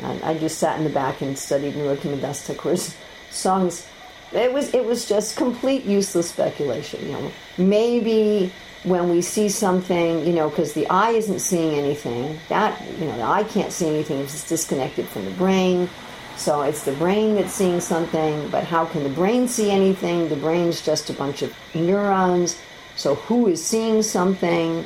And 0.01 0.21
I 0.23 0.37
just 0.37 0.57
sat 0.57 0.77
in 0.77 0.83
the 0.83 0.89
back 0.89 1.21
and 1.21 1.37
studied 1.37 1.73
Narottam 1.73 2.19
Das 2.21 2.47
Thakur's 2.47 2.95
songs. 3.29 3.87
It 4.31 4.53
was 4.53 4.73
it 4.73 4.85
was 4.85 5.07
just 5.07 5.35
complete 5.37 5.83
useless 5.83 6.29
speculation. 6.29 7.05
You 7.05 7.13
know, 7.13 7.31
maybe 7.57 8.51
when 8.83 9.09
we 9.09 9.21
see 9.21 9.49
something, 9.49 10.25
you 10.25 10.33
know, 10.33 10.49
because 10.49 10.73
the 10.73 10.87
eye 10.87 11.11
isn't 11.11 11.39
seeing 11.39 11.77
anything, 11.77 12.39
that 12.47 12.81
you 12.99 13.05
know, 13.05 13.17
the 13.17 13.23
eye 13.23 13.43
can't 13.43 13.71
see 13.71 13.87
anything 13.87 14.19
it's 14.19 14.47
disconnected 14.47 15.07
from 15.07 15.25
the 15.25 15.31
brain. 15.31 15.89
So 16.37 16.61
it's 16.61 16.83
the 16.83 16.93
brain 16.93 17.35
that's 17.35 17.51
seeing 17.51 17.81
something, 17.81 18.49
but 18.49 18.63
how 18.63 18.85
can 18.85 19.03
the 19.03 19.09
brain 19.09 19.49
see 19.49 19.69
anything? 19.71 20.29
The 20.29 20.37
brain's 20.37 20.81
just 20.81 21.09
a 21.09 21.13
bunch 21.13 21.41
of 21.41 21.53
neurons. 21.75 22.57
So 22.95 23.15
who 23.15 23.47
is 23.47 23.65
seeing 23.65 24.01
something? 24.01 24.85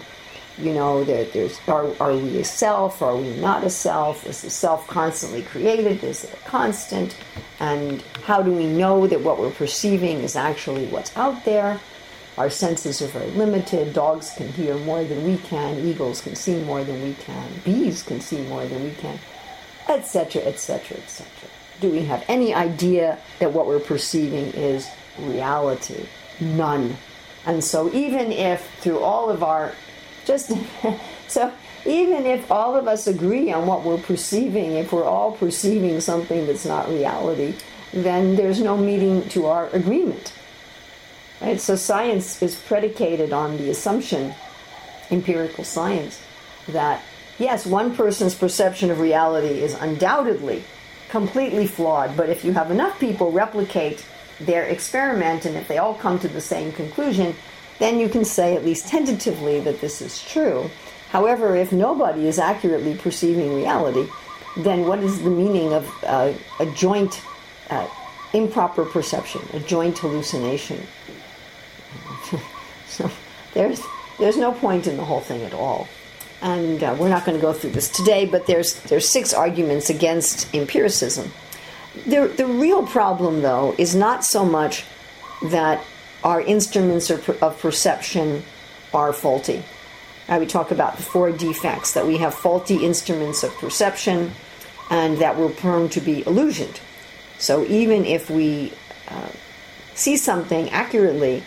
You 0.58 0.74
know, 0.74 1.04
there, 1.04 1.26
there's 1.26 1.60
are, 1.68 1.96
are 2.00 2.16
we 2.16 2.40
a 2.40 2.44
self? 2.44 3.04
Are 3.04 3.16
we 3.16 3.36
not 3.36 3.64
a 3.64 3.70
self? 3.70 4.26
Is 4.26 4.42
the 4.42 4.50
self 4.50 4.88
constantly 4.88 5.44
created? 5.44 6.04
Is 6.04 6.24
it 6.24 6.34
a 6.34 6.50
constant? 6.50 7.16
And 7.60 8.02
how 8.24 8.42
do 8.42 8.52
we 8.52 8.66
know 8.66 9.06
that 9.06 9.22
what 9.22 9.40
we're 9.40 9.52
perceiving 9.52 10.18
is 10.20 10.36
actually 10.36 10.88
what's 10.88 11.16
out 11.16 11.46
there? 11.46 11.80
Our 12.38 12.50
senses 12.50 13.02
are 13.02 13.08
very 13.08 13.30
limited. 13.32 13.94
Dogs 13.94 14.34
can 14.36 14.48
hear 14.54 14.76
more 14.78 15.04
than 15.04 15.24
we 15.24 15.38
can. 15.38 15.80
Eagles 15.80 16.22
can 16.22 16.36
see 16.36 16.60
more 16.64 16.84
than 16.84 17.04
we 17.04 17.14
can. 17.14 17.48
Bees 17.64 18.02
can 18.02 18.22
see 18.22 18.42
more 18.44 18.66
than 18.66 18.84
we 18.84 18.92
can, 18.92 19.20
etc., 19.88 20.42
etc., 20.44 20.98
etc. 20.98 21.28
Do 21.80 21.92
we 21.92 22.06
have 22.06 22.24
any 22.28 22.54
idea 22.54 23.20
that 23.40 23.54
what 23.54 23.68
we're 23.68 23.80
perceiving 23.80 24.46
is 24.54 24.90
reality? 25.20 26.08
None. 26.40 26.98
And 27.46 27.64
so, 27.64 27.94
even 27.94 28.32
if 28.32 28.68
through 28.80 29.00
all 29.00 29.30
of 29.30 29.44
our 29.44 29.74
just 30.26 30.52
so 31.28 31.52
even 31.86 32.26
if 32.26 32.50
all 32.52 32.76
of 32.76 32.88
us 32.88 33.08
agree 33.08 33.52
on 33.52 33.68
what 33.68 33.84
we're 33.84 33.98
perceiving, 33.98 34.74
if 34.74 34.94
we're 34.94 35.04
all 35.04 35.34
perceiving 35.34 36.00
something 36.00 36.48
that's 36.48 36.66
not 36.66 36.88
reality, 36.88 37.56
then 37.92 38.36
there's 38.36 38.62
no 38.62 38.78
meaning 38.78 39.28
to 39.30 39.48
our 39.48 39.70
agreement. 39.70 40.34
Right? 41.44 41.60
So 41.60 41.76
science 41.76 42.42
is 42.42 42.56
predicated 42.56 43.34
on 43.34 43.58
the 43.58 43.70
assumption, 43.70 44.34
empirical 45.12 45.66
science, 45.66 46.22
that 46.70 47.04
yes, 47.38 47.66
one 47.66 47.96
person's 47.96 48.34
perception 48.34 48.90
of 48.90 49.02
reality 49.02 49.62
is 49.62 49.74
undoubtedly 49.74 50.64
completely 51.10 51.68
flawed, 51.68 52.16
but 52.18 52.30
if 52.30 52.44
you 52.44 52.54
have 52.54 52.72
enough 52.72 53.00
people 53.00 53.32
replicate 53.32 54.04
their 54.40 54.64
experiment 54.64 55.46
and 55.46 55.56
if 55.56 55.68
they 55.68 55.78
all 55.78 55.94
come 55.94 56.18
to 56.18 56.28
the 56.28 56.42
same 56.42 56.72
conclusion, 56.72 57.36
then 57.78 58.00
you 58.00 58.10
can 58.10 58.26
say 58.26 58.56
at 58.56 58.66
least 58.66 58.88
tentatively 58.88 59.60
that 59.60 59.80
this 59.82 60.02
is 60.02 60.24
true. 60.24 60.70
However, 61.10 61.56
if 61.56 61.72
nobody 61.72 62.28
is 62.28 62.40
accurately 62.40 62.96
perceiving 62.96 63.54
reality, 63.54 64.08
then 64.58 64.88
what 64.88 65.00
is 65.00 65.22
the 65.22 65.30
meaning 65.30 65.74
of 65.74 66.04
uh, 66.04 66.34
a 66.60 66.66
joint 66.68 67.22
uh, 67.70 67.88
improper 68.34 68.84
perception, 68.84 69.42
a 69.54 69.60
joint 69.60 69.98
hallucination. 70.00 70.82
So 72.94 73.12
there's 73.54 73.82
there's 74.20 74.38
no 74.38 74.52
point 74.52 74.88
in 74.88 74.98
the 74.98 75.06
whole 75.06 75.22
thing 75.22 75.42
at 75.44 75.54
all. 75.54 75.88
And 76.42 76.84
uh, 76.84 76.96
we're 77.00 77.10
not 77.10 77.26
going 77.26 77.38
to 77.38 77.42
go 77.42 77.54
through 77.54 77.72
this 77.72 77.90
today, 77.90 78.26
but 78.26 78.48
there's 78.48 78.76
there's 78.84 79.08
six 79.08 79.34
arguments 79.34 79.90
against 79.90 80.54
empiricism. 80.54 81.32
The, 82.06 82.28
the 82.36 82.48
real 82.48 82.86
problem, 82.88 83.42
though, 83.42 83.76
is 83.78 83.96
not 83.96 84.26
so 84.26 84.44
much 84.44 84.84
that 85.44 85.84
our 86.24 86.42
instruments 86.42 87.10
of 87.12 87.60
perception 87.60 88.44
are 88.94 89.14
faulty. 89.14 89.64
Uh, 90.28 90.38
we 90.40 90.46
talk 90.46 90.72
about 90.72 90.98
the 90.98 91.04
four 91.04 91.32
defects 91.32 91.94
that 91.94 92.08
we 92.08 92.18
have 92.18 92.34
faulty 92.34 92.84
instruments 92.84 93.44
of 93.44 93.54
perception 93.56 94.32
and 94.90 95.18
that 95.18 95.38
we're 95.38 95.50
prone 95.50 95.90
to 95.90 96.02
be 96.02 96.26
illusioned. 96.26 96.80
So 97.38 97.66
even 97.66 98.06
if 98.06 98.30
we 98.30 98.74
uh, 99.10 99.30
see 99.94 100.18
something 100.18 100.70
accurately, 100.70 101.44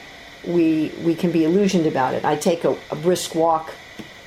we 0.47 0.93
we 1.03 1.15
can 1.15 1.33
be 1.33 1.45
illusioned 1.45 1.87
about 1.87 2.15
it. 2.15 2.25
I 2.25 2.37
take 2.37 2.65
a, 2.65 2.77
a 2.91 2.97
brisk 2.97 3.35
walk 3.35 3.73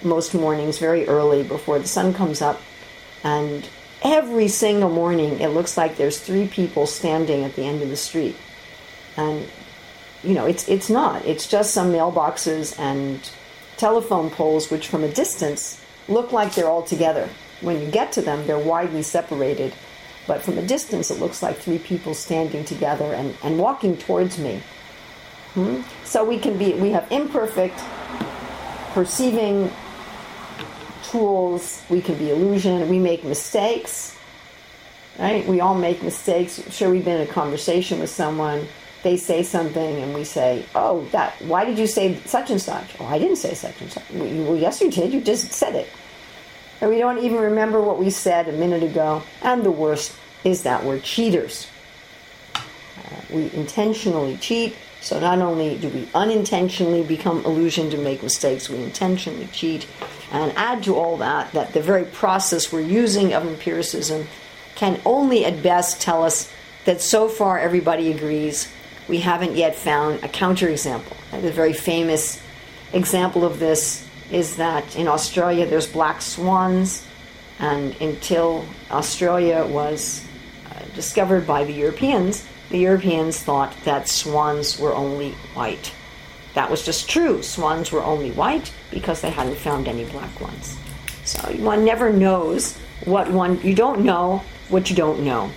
most 0.03 0.33
mornings 0.33 0.77
very 0.77 1.07
early 1.07 1.43
before 1.43 1.79
the 1.79 1.87
sun 1.87 2.13
comes 2.13 2.41
up, 2.41 2.61
and 3.23 3.67
every 4.03 4.47
single 4.47 4.89
morning 4.89 5.39
it 5.39 5.49
looks 5.49 5.77
like 5.77 5.97
there's 5.97 6.19
three 6.19 6.47
people 6.47 6.85
standing 6.85 7.43
at 7.43 7.55
the 7.55 7.63
end 7.63 7.81
of 7.81 7.89
the 7.89 7.97
street, 7.97 8.35
and 9.17 9.47
you 10.23 10.33
know 10.33 10.45
it's 10.45 10.67
it's 10.67 10.89
not. 10.89 11.25
It's 11.25 11.47
just 11.47 11.73
some 11.73 11.91
mailboxes 11.91 12.77
and 12.79 13.19
telephone 13.77 14.29
poles, 14.29 14.69
which 14.69 14.87
from 14.87 15.03
a 15.03 15.09
distance 15.11 15.83
look 16.07 16.31
like 16.31 16.55
they're 16.55 16.69
all 16.69 16.83
together. 16.83 17.29
When 17.61 17.81
you 17.81 17.91
get 17.91 18.13
to 18.13 18.21
them, 18.21 18.47
they're 18.47 18.57
widely 18.57 19.03
separated 19.03 19.73
but 20.29 20.43
from 20.43 20.59
a 20.59 20.61
distance 20.61 21.09
it 21.09 21.19
looks 21.19 21.41
like 21.41 21.57
three 21.57 21.79
people 21.79 22.13
standing 22.13 22.63
together 22.63 23.13
and, 23.15 23.35
and 23.41 23.57
walking 23.57 23.97
towards 23.97 24.37
me. 24.37 24.61
Hmm? 25.53 25.81
So 26.03 26.23
we 26.23 26.37
can 26.37 26.57
be 26.57 26.73
we 26.73 26.91
have 26.91 27.11
imperfect 27.11 27.79
perceiving 28.93 29.71
tools, 31.03 31.83
we 31.89 32.01
can 32.01 32.17
be 32.17 32.29
illusion, 32.29 32.87
we 32.89 32.99
make 32.99 33.23
mistakes. 33.23 34.15
Right? 35.17 35.45
We 35.45 35.59
all 35.59 35.75
make 35.75 36.01
mistakes. 36.01 36.61
Sure 36.71 36.89
we've 36.89 37.03
been 37.03 37.19
in 37.19 37.27
a 37.27 37.31
conversation 37.31 37.99
with 37.99 38.09
someone, 38.09 38.67
they 39.03 39.17
say 39.17 39.43
something 39.43 39.97
and 40.01 40.13
we 40.13 40.23
say, 40.23 40.65
Oh, 40.75 41.05
that 41.11 41.33
why 41.41 41.65
did 41.65 41.77
you 41.77 41.87
say 41.87 42.15
such 42.25 42.51
and 42.51 42.61
such? 42.61 42.95
Oh, 42.99 43.05
I 43.05 43.19
didn't 43.19 43.37
say 43.37 43.53
such 43.53 43.81
and 43.81 43.91
such. 43.91 44.09
Well, 44.11 44.55
yes 44.55 44.81
you 44.81 44.89
did, 44.89 45.11
you 45.11 45.21
just 45.21 45.51
said 45.51 45.75
it 45.75 45.89
and 46.81 46.89
we 46.89 46.97
don't 46.97 47.19
even 47.19 47.37
remember 47.37 47.81
what 47.81 47.97
we 47.97 48.09
said 48.09 48.47
a 48.47 48.53
minute 48.53 48.83
ago. 48.83 49.21
And 49.41 49.63
the 49.63 49.71
worst 49.71 50.15
is 50.43 50.63
that 50.63 50.83
we're 50.83 50.99
cheaters. 50.99 51.67
Uh, 52.55 52.61
we 53.33 53.51
intentionally 53.51 54.37
cheat, 54.37 54.75
so 55.01 55.19
not 55.19 55.39
only 55.39 55.77
do 55.77 55.89
we 55.89 56.07
unintentionally 56.13 57.03
become 57.03 57.43
illusioned 57.45 57.93
and 57.93 58.03
make 58.03 58.21
mistakes, 58.21 58.69
we 58.69 58.77
intentionally 58.77 59.47
cheat. 59.51 59.87
And 60.31 60.51
add 60.55 60.83
to 60.83 60.95
all 60.95 61.17
that 61.17 61.53
that 61.53 61.73
the 61.73 61.81
very 61.81 62.05
process 62.05 62.71
we're 62.71 62.81
using 62.81 63.33
of 63.33 63.47
empiricism 63.47 64.27
can 64.75 64.99
only 65.05 65.45
at 65.45 65.63
best 65.63 66.01
tell 66.01 66.23
us 66.23 66.51
that 66.85 67.01
so 67.01 67.27
far 67.27 67.59
everybody 67.59 68.11
agrees 68.11 68.71
we 69.07 69.19
haven't 69.19 69.55
yet 69.55 69.75
found 69.75 70.23
a 70.23 70.27
counterexample. 70.27 71.17
The 71.31 71.51
very 71.51 71.73
famous 71.73 72.41
example 72.93 73.43
of 73.43 73.59
this 73.59 74.07
is 74.31 74.57
that 74.57 74.95
in 74.95 75.07
Australia 75.07 75.65
there's 75.65 75.87
black 75.87 76.21
swans, 76.21 77.05
and 77.59 77.99
until 77.99 78.65
Australia 78.91 79.65
was 79.65 80.25
uh, 80.69 80.79
discovered 80.95 81.47
by 81.47 81.63
the 81.63 81.73
Europeans, 81.73 82.47
the 82.69 82.77
Europeans 82.77 83.39
thought 83.39 83.75
that 83.83 84.07
swans 84.07 84.79
were 84.79 84.93
only 84.93 85.31
white. 85.53 85.93
That 86.53 86.69
was 86.69 86.85
just 86.85 87.09
true. 87.09 87.41
Swans 87.43 87.91
were 87.91 88.03
only 88.03 88.31
white 88.31 88.71
because 88.91 89.21
they 89.21 89.29
hadn't 89.29 89.57
found 89.57 89.87
any 89.87 90.05
black 90.05 90.39
ones. 90.41 90.77
So 91.25 91.39
one 91.57 91.85
never 91.85 92.11
knows 92.11 92.77
what 93.05 93.31
one 93.31 93.61
you 93.61 93.75
don't 93.75 94.01
know 94.01 94.43
what 94.69 94.89
you 94.89 94.95
don't 94.95 95.23
know. 95.23 95.51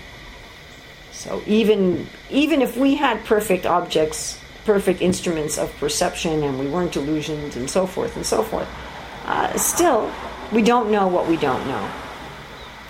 So 1.12 1.42
even 1.47 2.07
even 2.30 2.63
if 2.63 2.76
we 2.76 2.95
had 2.95 3.25
perfect 3.25 3.67
objects 3.67 4.39
perfect 4.65 5.00
instruments 5.02 5.58
of 5.58 5.75
perception 5.76 6.43
and 6.43 6.58
we 6.58 6.67
weren't 6.67 6.97
illusions 6.97 7.56
and 7.56 7.69
so 7.69 7.87
forth 7.87 8.17
and 8.17 8.25
so 8.25 8.43
forth. 8.43 8.69
Uh, 9.25 9.56
still, 9.56 10.10
we 10.52 10.63
don't 10.63 10.91
know 10.91 11.08
what 11.08 11.26
we 11.28 11.37
don't 11.37 11.67
know. 11.67 11.91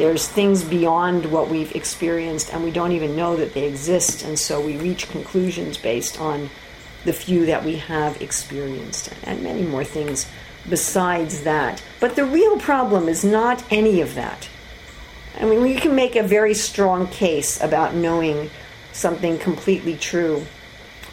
There's 0.03 0.27
things 0.27 0.65
beyond 0.65 1.27
what 1.27 1.49
we've 1.49 1.77
experienced, 1.77 2.53
and 2.53 2.65
we 2.65 2.73
don't 2.73 2.91
even 2.91 3.15
know 3.15 3.37
that 3.37 3.55
they 3.55 3.69
exist, 3.69 4.25
and 4.25 4.37
so 4.37 4.61
we 4.61 4.77
reach 4.77 5.09
conclusions 5.09 5.79
based 5.79 6.21
on 6.21 6.51
the 7.05 7.13
few 7.13 7.47
that 7.47 7.65
we 7.65 7.77
have 7.77 8.21
experienced, 8.21 9.15
and 9.23 9.45
many 9.45 9.63
more 9.63 9.85
things 9.85 10.27
besides 10.69 11.45
that. 11.45 11.85
But 12.01 12.17
the 12.17 12.25
real 12.25 12.59
problem 12.59 13.09
is 13.09 13.23
not 13.23 13.63
any 13.71 14.01
of 14.01 14.17
that. 14.17 14.49
I 15.41 15.45
mean, 15.45 15.63
we 15.63 15.77
can 15.77 15.95
make 15.95 16.17
a 16.17 16.25
very 16.25 16.55
strong 16.55 17.07
case 17.07 17.63
about 17.63 17.95
knowing 17.95 18.51
something 18.93 19.39
completely 19.39 19.97
true 19.97 20.45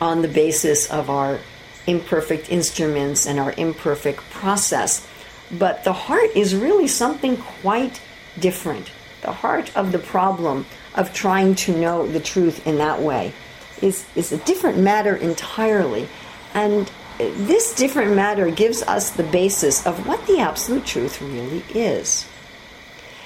on 0.02 0.24
the 0.24 0.28
basis 0.28 0.90
of 0.90 1.12
our 1.12 1.38
imperfect 1.86 2.50
instruments 2.50 3.28
and 3.28 3.40
our 3.40 3.54
imperfect 3.56 4.28
process. 4.32 5.08
But 5.52 5.84
the 5.84 5.94
heart 5.94 6.32
is 6.36 6.56
really 6.56 6.88
something 6.88 7.38
quite 7.38 8.02
different. 8.40 8.92
The 9.22 9.32
heart 9.32 9.76
of 9.76 9.92
the 9.92 10.00
problem 10.00 10.66
of 10.96 11.14
trying 11.14 11.56
to 11.56 11.78
know 11.78 12.08
the 12.08 12.20
truth 12.20 12.66
in 12.66 12.78
that 12.78 13.02
way 13.02 13.34
is, 13.82 14.06
is 14.16 14.32
a 14.32 14.38
different 14.38 14.78
matter 14.78 15.16
entirely. 15.16 16.08
And 16.54 16.90
this 17.18 17.76
different 17.76 18.16
matter 18.16 18.50
gives 18.50 18.82
us 18.84 19.12
the 19.12 19.24
basis 19.24 19.86
of 19.86 20.08
what 20.08 20.26
the 20.26 20.40
absolute 20.40 20.86
truth 20.86 21.22
really 21.22 21.64
is. 21.74 22.28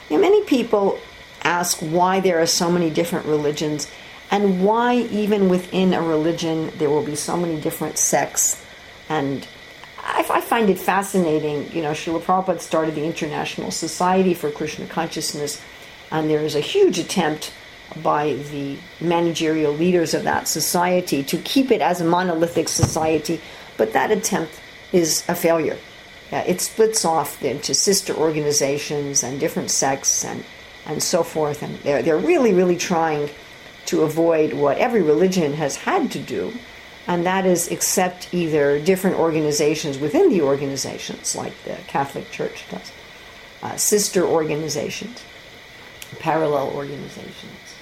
Know, 0.09 0.17
many 0.19 0.43
people 0.43 0.99
ask 1.43 1.79
why 1.79 2.19
there 2.19 2.41
are 2.41 2.47
so 2.47 2.71
many 2.71 2.89
different 2.89 3.25
religions 3.25 3.89
and 4.31 4.63
why 4.65 4.95
even 4.95 5.49
within 5.49 5.93
a 5.93 6.01
religion 6.01 6.71
there 6.77 6.89
will 6.89 7.03
be 7.03 7.15
so 7.15 7.37
many 7.37 7.59
different 7.59 7.97
sects 7.97 8.63
and 9.09 9.47
I, 10.03 10.25
I 10.29 10.41
find 10.41 10.69
it 10.69 10.79
fascinating. 10.79 11.71
You 11.71 11.81
know, 11.81 11.91
Srila 11.91 12.21
Prabhupada 12.21 12.59
started 12.59 12.95
the 12.95 13.05
International 13.05 13.71
Society 13.71 14.33
for 14.33 14.51
Krishna 14.51 14.85
Consciousness, 14.87 15.61
and 16.11 16.29
there 16.29 16.41
is 16.41 16.55
a 16.55 16.59
huge 16.59 16.99
attempt 16.99 17.53
by 18.01 18.33
the 18.51 18.77
managerial 18.99 19.71
leaders 19.71 20.13
of 20.13 20.23
that 20.23 20.47
society 20.47 21.23
to 21.23 21.37
keep 21.37 21.71
it 21.71 21.81
as 21.81 22.01
a 22.01 22.05
monolithic 22.05 22.67
society, 22.67 23.39
but 23.77 23.93
that 23.93 24.11
attempt 24.11 24.59
is 24.91 25.23
a 25.27 25.35
failure. 25.35 25.77
It 26.31 26.61
splits 26.61 27.05
off 27.05 27.43
into 27.43 27.75
sister 27.75 28.13
organizations 28.15 29.23
and 29.23 29.39
different 29.39 29.69
sects 29.69 30.25
and, 30.25 30.43
and 30.85 31.03
so 31.03 31.21
forth, 31.21 31.61
and 31.61 31.77
they're, 31.79 32.01
they're 32.01 32.17
really, 32.17 32.53
really 32.53 32.77
trying 32.77 33.29
to 33.85 34.01
avoid 34.01 34.53
what 34.53 34.77
every 34.77 35.03
religion 35.03 35.53
has 35.53 35.75
had 35.75 36.11
to 36.11 36.19
do, 36.19 36.53
and 37.07 37.25
that 37.25 37.45
is 37.45 37.69
accept 37.71 38.33
either 38.33 38.79
different 38.79 39.17
organizations 39.17 39.97
within 39.97 40.29
the 40.29 40.41
organizations, 40.41 41.35
like 41.35 41.53
the 41.63 41.75
Catholic 41.87 42.31
Church 42.31 42.63
does, 42.69 42.91
uh, 43.61 43.75
sister 43.75 44.23
organizations, 44.23 45.21
parallel 46.19 46.69
organizations, 46.69 47.75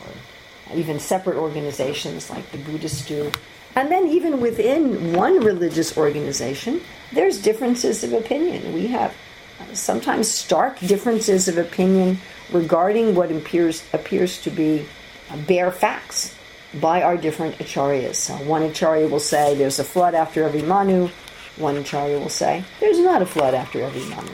or 0.00 0.76
even 0.76 0.98
separate 0.98 1.36
organizations 1.36 2.28
like 2.28 2.50
the 2.50 2.58
Buddhists 2.58 3.06
do. 3.06 3.30
And 3.76 3.92
then, 3.92 4.08
even 4.08 4.40
within 4.40 5.12
one 5.12 5.40
religious 5.40 5.96
organization, 5.96 6.80
there's 7.12 7.40
differences 7.40 8.02
of 8.02 8.12
opinion. 8.12 8.72
We 8.72 8.88
have 8.88 9.14
uh, 9.60 9.74
sometimes 9.74 10.28
stark 10.28 10.80
differences 10.80 11.46
of 11.46 11.58
opinion 11.58 12.18
regarding 12.50 13.14
what 13.14 13.30
appears, 13.30 13.84
appears 13.92 14.42
to 14.42 14.50
be 14.50 14.86
uh, 15.30 15.36
bare 15.36 15.70
facts 15.70 16.34
by 16.74 17.02
our 17.02 17.16
different 17.16 17.56
acharyas. 17.58 18.16
So 18.16 18.34
one 18.34 18.62
acharya 18.62 19.08
will 19.08 19.20
say 19.20 19.54
there's 19.54 19.78
a 19.78 19.84
flood 19.84 20.14
after 20.14 20.44
every 20.44 20.62
manu, 20.62 21.08
one 21.56 21.76
acharya 21.76 22.18
will 22.18 22.28
say 22.28 22.64
there's 22.80 22.98
not 22.98 23.22
a 23.22 23.26
flood 23.26 23.54
after 23.54 23.82
every 23.82 24.04
manu. 24.04 24.32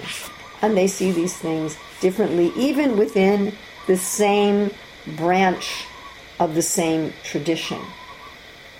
And 0.62 0.76
they 0.76 0.86
see 0.86 1.12
these 1.12 1.36
things 1.36 1.76
differently, 2.00 2.52
even 2.56 2.96
within 2.96 3.52
the 3.86 3.96
same 3.96 4.70
branch 5.16 5.84
of 6.40 6.54
the 6.54 6.62
same 6.62 7.12
tradition. 7.22 7.80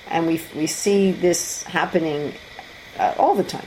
And 0.08 0.26
we, 0.26 0.40
we 0.54 0.66
see 0.66 1.12
this 1.12 1.62
happening 1.64 2.34
uh, 2.98 3.14
all 3.18 3.34
the 3.34 3.44
time. 3.44 3.66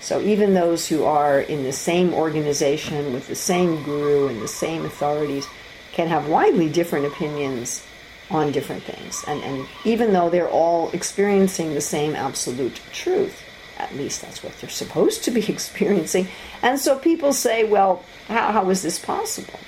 So 0.00 0.20
even 0.20 0.54
those 0.54 0.88
who 0.88 1.04
are 1.04 1.40
in 1.40 1.62
the 1.62 1.72
same 1.72 2.14
organization 2.14 3.12
with 3.12 3.28
the 3.28 3.34
same 3.34 3.82
guru 3.82 4.28
and 4.28 4.40
the 4.40 4.48
same 4.48 4.84
authorities 4.84 5.46
can 5.92 6.08
have 6.08 6.28
widely 6.28 6.68
different 6.68 7.06
opinions 7.06 7.86
on 8.30 8.52
different 8.52 8.82
things. 8.82 9.24
And, 9.26 9.42
and 9.42 9.66
even 9.84 10.12
though 10.12 10.30
they're 10.30 10.48
all 10.48 10.90
experiencing 10.90 11.74
the 11.74 11.80
same 11.80 12.14
absolute 12.14 12.80
truth, 12.92 13.42
at 13.78 13.94
least 13.96 14.22
that's 14.22 14.42
what 14.42 14.56
they're 14.60 14.70
supposed 14.70 15.24
to 15.24 15.30
be 15.30 15.40
experiencing. 15.48 16.28
And 16.62 16.78
so 16.78 16.98
people 16.98 17.32
say, 17.32 17.64
well, 17.64 18.04
how, 18.28 18.52
how 18.52 18.70
is 18.70 18.82
this 18.82 18.98
possible? 18.98 19.58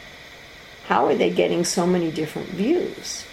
How 0.86 1.06
are 1.06 1.14
they 1.14 1.30
getting 1.30 1.64
so 1.64 1.86
many 1.86 2.10
different 2.10 2.48
views? 2.48 3.24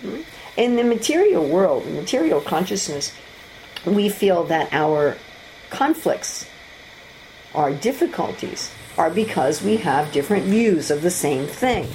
Hmm? 0.00 0.20
In 0.56 0.76
the 0.76 0.84
material 0.84 1.46
world, 1.46 1.84
in 1.86 1.96
material 1.96 2.40
consciousness, 2.40 3.12
we 3.84 4.08
feel 4.08 4.44
that 4.44 4.72
our 4.72 5.16
conflicts, 5.70 6.48
our 7.54 7.72
difficulties, 7.72 8.70
are 8.96 9.10
because 9.10 9.62
we 9.62 9.76
have 9.78 10.12
different 10.12 10.44
views 10.44 10.90
of 10.90 11.02
the 11.02 11.10
same 11.10 11.46
thing. 11.46 11.86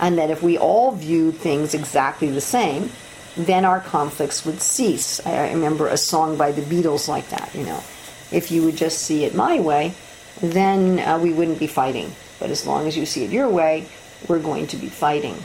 And 0.00 0.18
that 0.18 0.30
if 0.30 0.42
we 0.42 0.58
all 0.58 0.92
viewed 0.92 1.36
things 1.36 1.74
exactly 1.74 2.28
the 2.30 2.40
same, 2.40 2.90
then 3.36 3.64
our 3.64 3.80
conflicts 3.80 4.44
would 4.44 4.60
cease. 4.60 5.24
I 5.26 5.50
remember 5.52 5.88
a 5.88 5.96
song 5.96 6.36
by 6.36 6.52
the 6.52 6.62
Beatles 6.62 7.08
like 7.08 7.28
that, 7.30 7.54
you 7.54 7.64
know. 7.64 7.82
If 8.30 8.50
you 8.50 8.64
would 8.64 8.76
just 8.76 8.98
see 8.98 9.24
it 9.24 9.34
my 9.34 9.60
way, 9.60 9.94
then 10.40 11.00
uh, 11.00 11.18
we 11.18 11.32
wouldn't 11.32 11.58
be 11.58 11.66
fighting. 11.66 12.12
But 12.38 12.50
as 12.50 12.66
long 12.66 12.86
as 12.86 12.96
you 12.96 13.06
see 13.06 13.24
it 13.24 13.30
your 13.30 13.48
way, 13.48 13.86
we're 14.28 14.40
going 14.40 14.66
to 14.68 14.76
be 14.76 14.88
fighting. 14.88 15.36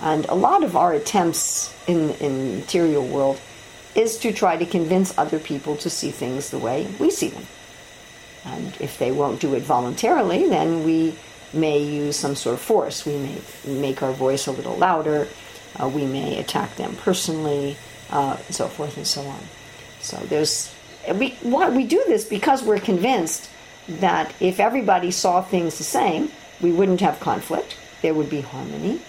And 0.00 0.24
a 0.26 0.34
lot 0.34 0.64
of 0.64 0.76
our 0.76 0.92
attempts 0.92 1.74
in 1.86 2.10
in 2.20 2.38
the 2.38 2.56
material 2.58 3.06
world 3.06 3.40
is 3.94 4.18
to 4.18 4.32
try 4.32 4.56
to 4.56 4.64
convince 4.64 5.16
other 5.18 5.38
people 5.38 5.76
to 5.76 5.90
see 5.90 6.10
things 6.10 6.50
the 6.50 6.58
way 6.58 6.86
we 6.98 7.10
see 7.10 7.28
them. 7.28 7.46
And 8.44 8.74
if 8.80 8.98
they 8.98 9.10
won't 9.10 9.40
do 9.40 9.54
it 9.54 9.62
voluntarily, 9.62 10.48
then 10.48 10.84
we 10.84 11.14
may 11.52 11.78
use 11.82 12.16
some 12.16 12.36
sort 12.36 12.54
of 12.54 12.60
force. 12.60 13.04
We 13.04 13.16
may 13.16 13.40
make 13.66 14.02
our 14.02 14.12
voice 14.12 14.46
a 14.46 14.52
little 14.52 14.76
louder. 14.76 15.28
Uh, 15.80 15.88
we 15.88 16.04
may 16.04 16.38
attack 16.38 16.76
them 16.76 16.96
personally, 16.96 17.76
uh, 18.10 18.36
and 18.46 18.54
so 18.54 18.68
forth 18.68 18.96
and 18.96 19.06
so 19.06 19.22
on. 19.22 19.40
So 20.00 20.16
there's 20.16 20.74
we 21.14 21.36
we 21.42 21.84
do 21.84 22.02
this 22.06 22.24
because 22.24 22.62
we're 22.62 22.80
convinced 22.80 23.50
that 23.88 24.32
if 24.40 24.60
everybody 24.60 25.10
saw 25.10 25.42
things 25.42 25.78
the 25.78 25.84
same, 25.84 26.30
we 26.60 26.72
wouldn't 26.72 27.00
have 27.00 27.20
conflict. 27.20 27.76
There 28.02 28.14
would 28.14 28.30
be 28.30 28.40
harmony. 28.40 29.00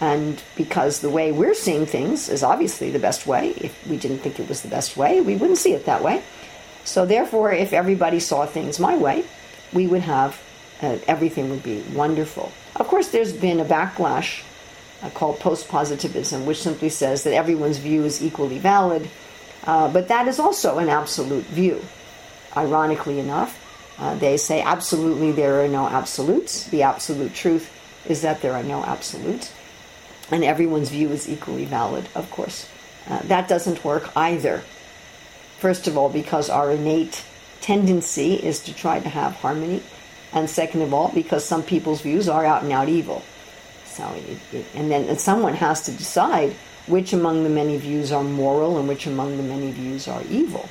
And 0.00 0.42
because 0.56 1.00
the 1.00 1.10
way 1.10 1.30
we're 1.30 1.54
seeing 1.54 1.84
things 1.84 2.30
is 2.30 2.42
obviously 2.42 2.90
the 2.90 2.98
best 2.98 3.26
way, 3.26 3.50
if 3.50 3.86
we 3.86 3.98
didn't 3.98 4.20
think 4.20 4.40
it 4.40 4.48
was 4.48 4.62
the 4.62 4.68
best 4.68 4.96
way, 4.96 5.20
we 5.20 5.36
wouldn't 5.36 5.58
see 5.58 5.74
it 5.74 5.84
that 5.84 6.02
way. 6.02 6.22
So, 6.84 7.04
therefore, 7.04 7.52
if 7.52 7.74
everybody 7.74 8.18
saw 8.18 8.46
things 8.46 8.80
my 8.80 8.96
way, 8.96 9.24
we 9.74 9.86
would 9.86 10.00
have 10.00 10.40
uh, 10.82 10.98
everything 11.06 11.50
would 11.50 11.62
be 11.62 11.82
wonderful. 11.92 12.52
Of 12.76 12.88
course, 12.88 13.08
there's 13.08 13.32
been 13.32 13.60
a 13.60 13.64
backlash 13.64 14.42
uh, 15.02 15.10
called 15.10 15.40
post 15.40 15.68
positivism, 15.68 16.46
which 16.46 16.62
simply 16.62 16.88
says 16.88 17.24
that 17.24 17.34
everyone's 17.34 17.78
view 17.78 18.04
is 18.04 18.22
equally 18.22 18.58
valid, 18.58 19.08
uh, 19.64 19.92
but 19.92 20.08
that 20.08 20.28
is 20.28 20.38
also 20.38 20.78
an 20.78 20.88
absolute 20.88 21.44
view. 21.44 21.80
Ironically 22.56 23.18
enough, 23.18 23.56
uh, 23.98 24.14
they 24.16 24.36
say 24.36 24.62
absolutely 24.62 25.32
there 25.32 25.64
are 25.64 25.68
no 25.68 25.86
absolutes. 25.86 26.64
The 26.64 26.82
absolute 26.82 27.34
truth 27.34 27.70
is 28.08 28.22
that 28.22 28.40
there 28.40 28.54
are 28.54 28.62
no 28.62 28.82
absolutes 28.82 29.52
and 30.30 30.44
everyone's 30.44 30.90
view 30.90 31.10
is 31.10 31.28
equally 31.28 31.64
valid, 31.64 32.08
of 32.14 32.30
course. 32.30 32.68
Uh, 33.08 33.20
that 33.24 33.48
doesn't 33.48 33.84
work 33.84 34.10
either. 34.16 34.62
First 35.58 35.86
of 35.86 35.98
all, 35.98 36.08
because 36.08 36.48
our 36.48 36.70
innate 36.70 37.24
tendency 37.60 38.34
is 38.34 38.60
to 38.60 38.74
try 38.74 39.00
to 39.00 39.08
have 39.08 39.34
harmony, 39.36 39.82
and 40.32 40.48
second 40.48 40.82
of 40.82 40.94
all, 40.94 41.10
because 41.12 41.44
some 41.44 41.62
people's 41.62 42.00
views 42.00 42.28
are 42.28 42.44
out 42.44 42.62
and 42.62 42.72
out 42.72 42.88
evil. 42.88 43.22
So, 43.86 44.08
it, 44.14 44.38
it, 44.54 44.66
and 44.74 44.90
then 44.90 45.08
and 45.08 45.20
someone 45.20 45.54
has 45.54 45.82
to 45.82 45.92
decide 45.92 46.52
which 46.86 47.12
among 47.12 47.42
the 47.42 47.50
many 47.50 47.76
views 47.76 48.12
are 48.12 48.24
moral 48.24 48.78
and 48.78 48.88
which 48.88 49.06
among 49.06 49.36
the 49.36 49.42
many 49.42 49.70
views 49.72 50.08
are 50.08 50.22
evil. 50.30 50.68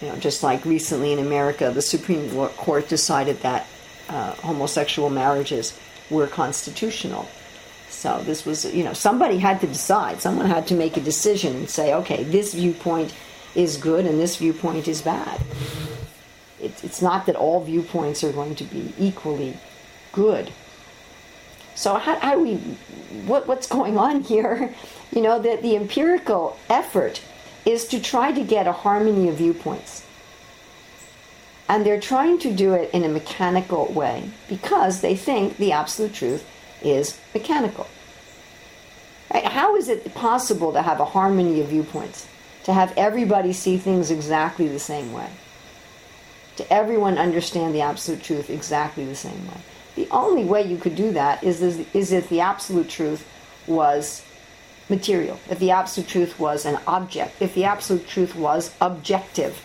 You 0.00 0.08
know, 0.08 0.16
just 0.16 0.42
like 0.42 0.64
recently 0.64 1.12
in 1.12 1.18
America, 1.20 1.70
the 1.70 1.82
Supreme 1.82 2.30
Court 2.30 2.88
decided 2.88 3.40
that 3.40 3.66
uh, 4.08 4.32
homosexual 4.34 5.10
marriages 5.10 5.78
were 6.10 6.26
constitutional 6.26 7.28
so 7.92 8.20
this 8.24 8.44
was, 8.44 8.64
you 8.64 8.82
know, 8.82 8.94
somebody 8.94 9.38
had 9.38 9.60
to 9.60 9.66
decide. 9.66 10.20
Someone 10.20 10.46
had 10.46 10.66
to 10.68 10.74
make 10.74 10.96
a 10.96 11.00
decision 11.00 11.54
and 11.54 11.70
say, 11.70 11.94
okay, 11.94 12.24
this 12.24 12.54
viewpoint 12.54 13.14
is 13.54 13.76
good 13.76 14.06
and 14.06 14.18
this 14.18 14.36
viewpoint 14.36 14.88
is 14.88 15.02
bad. 15.02 15.40
It, 16.62 16.84
it's 16.84 17.02
not 17.02 17.26
that 17.26 17.36
all 17.36 17.62
viewpoints 17.62 18.22
are 18.22 18.32
going 18.32 18.54
to 18.54 18.64
be 18.64 18.94
equally 18.98 19.56
good. 20.12 20.52
So 21.74 21.94
how, 21.94 22.18
how 22.18 22.34
do 22.36 22.42
we, 22.42 22.56
what, 23.26 23.46
what's 23.46 23.66
going 23.66 23.98
on 23.98 24.22
here? 24.22 24.74
You 25.14 25.20
know, 25.20 25.38
that 25.40 25.60
the 25.60 25.76
empirical 25.76 26.58
effort 26.70 27.20
is 27.66 27.86
to 27.88 28.00
try 28.00 28.32
to 28.32 28.42
get 28.42 28.66
a 28.66 28.72
harmony 28.72 29.28
of 29.28 29.34
viewpoints. 29.34 30.06
And 31.68 31.84
they're 31.84 32.00
trying 32.00 32.38
to 32.38 32.50
do 32.50 32.72
it 32.72 32.88
in 32.94 33.04
a 33.04 33.10
mechanical 33.10 33.92
way 33.92 34.30
because 34.48 35.02
they 35.02 35.14
think 35.14 35.58
the 35.58 35.72
absolute 35.72 36.14
truth 36.14 36.48
is 36.82 37.18
mechanical. 37.34 37.86
Right? 39.32 39.44
How 39.44 39.76
is 39.76 39.90
it 39.90 40.14
possible 40.14 40.72
to 40.72 40.80
have 40.80 40.98
a 40.98 41.04
harmony 41.04 41.60
of 41.60 41.68
viewpoints? 41.68 42.26
To 42.64 42.72
have 42.72 42.94
everybody 42.96 43.52
see 43.52 43.76
things 43.76 44.10
exactly 44.10 44.66
the 44.66 44.78
same 44.78 45.12
way? 45.12 45.28
To 46.62 46.72
everyone 46.72 47.18
understand 47.18 47.74
the 47.74 47.80
absolute 47.80 48.22
truth 48.22 48.48
exactly 48.48 49.04
the 49.04 49.16
same 49.16 49.48
way? 49.48 49.60
The 49.96 50.06
only 50.12 50.44
way 50.44 50.62
you 50.62 50.76
could 50.76 50.94
do 50.94 51.10
that 51.10 51.42
is, 51.42 51.60
is 51.60 52.12
if 52.12 52.28
the 52.28 52.38
absolute 52.38 52.88
truth 52.88 53.26
was 53.66 54.24
material, 54.88 55.40
if 55.50 55.58
the 55.58 55.72
absolute 55.72 56.08
truth 56.08 56.38
was 56.38 56.64
an 56.64 56.78
object, 56.86 57.42
if 57.42 57.52
the 57.56 57.64
absolute 57.64 58.06
truth 58.06 58.36
was 58.36 58.72
objective, 58.80 59.60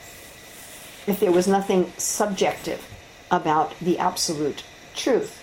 if 1.06 1.20
there 1.20 1.32
was 1.32 1.48
nothing 1.48 1.94
subjective 1.98 2.84
about 3.30 3.78
the 3.80 4.00
absolute 4.00 4.64
truth. 4.96 5.40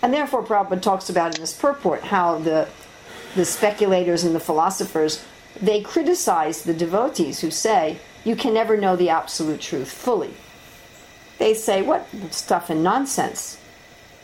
And 0.00 0.14
therefore, 0.14 0.42
Prabhupada 0.42 0.80
talks 0.80 1.10
about 1.10 1.34
in 1.34 1.42
this 1.42 1.52
purport 1.52 2.04
how 2.04 2.38
the, 2.38 2.66
the 3.36 3.44
speculators 3.44 4.24
and 4.24 4.34
the 4.34 4.40
philosophers, 4.40 5.22
they 5.60 5.82
criticize 5.82 6.62
the 6.62 6.72
devotees 6.72 7.40
who 7.40 7.50
say, 7.50 7.98
you 8.24 8.36
can 8.36 8.54
never 8.54 8.78
know 8.78 8.96
the 8.96 9.10
absolute 9.10 9.60
truth 9.60 9.92
fully. 9.92 10.32
They 11.38 11.54
say, 11.54 11.82
what 11.82 12.06
stuff 12.30 12.68
and 12.68 12.82
nonsense. 12.82 13.58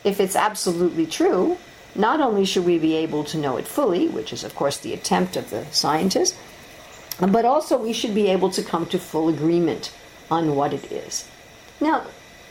If 0.03 0.19
it's 0.19 0.35
absolutely 0.35 1.05
true, 1.05 1.57
not 1.95 2.19
only 2.19 2.45
should 2.45 2.65
we 2.65 2.77
be 2.77 2.95
able 2.95 3.23
to 3.25 3.37
know 3.37 3.57
it 3.57 3.67
fully, 3.67 4.07
which 4.07 4.33
is, 4.33 4.43
of 4.43 4.53
course, 4.53 4.77
the 4.77 4.93
attempt 4.93 5.37
of 5.37 5.49
the 5.49 5.65
scientist, 5.71 6.35
but 7.19 7.45
also 7.45 7.77
we 7.77 7.93
should 7.93 8.13
be 8.13 8.27
able 8.27 8.49
to 8.51 8.61
come 8.61 8.85
to 8.87 8.99
full 8.99 9.29
agreement 9.29 9.93
on 10.29 10.55
what 10.55 10.73
it 10.73 10.91
is. 10.91 11.27
Now, 11.79 12.05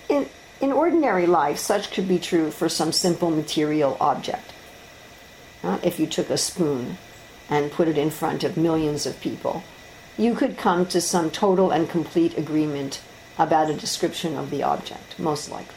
in, 0.09 0.29
in 0.61 0.73
ordinary 0.73 1.27
life, 1.27 1.59
such 1.59 1.91
could 1.91 2.09
be 2.09 2.19
true 2.19 2.51
for 2.51 2.69
some 2.69 2.93
simple 2.93 3.31
material 3.31 3.97
object. 4.01 4.53
Uh, 5.63 5.79
if 5.83 6.01
you 6.01 6.07
took 6.07 6.31
a 6.31 6.39
spoon 6.39 6.97
and 7.51 7.71
put 7.71 7.89
it 7.89 7.99
in 7.99 8.11
front 8.11 8.45
of 8.45 8.57
millions 8.57 9.07
of 9.07 9.21
people, 9.21 9.63
you 10.17 10.35
could 10.35 10.57
come 10.57 10.87
to 10.87 11.01
some 11.01 11.31
total 11.31 11.71
and 11.71 11.89
complete 11.89 12.39
agreement 12.39 13.01
about 13.39 13.71
a 13.71 13.75
description 13.75 14.37
of 14.37 14.51
the 14.51 14.63
object, 14.63 15.19
most 15.19 15.51
likely. 15.51 15.75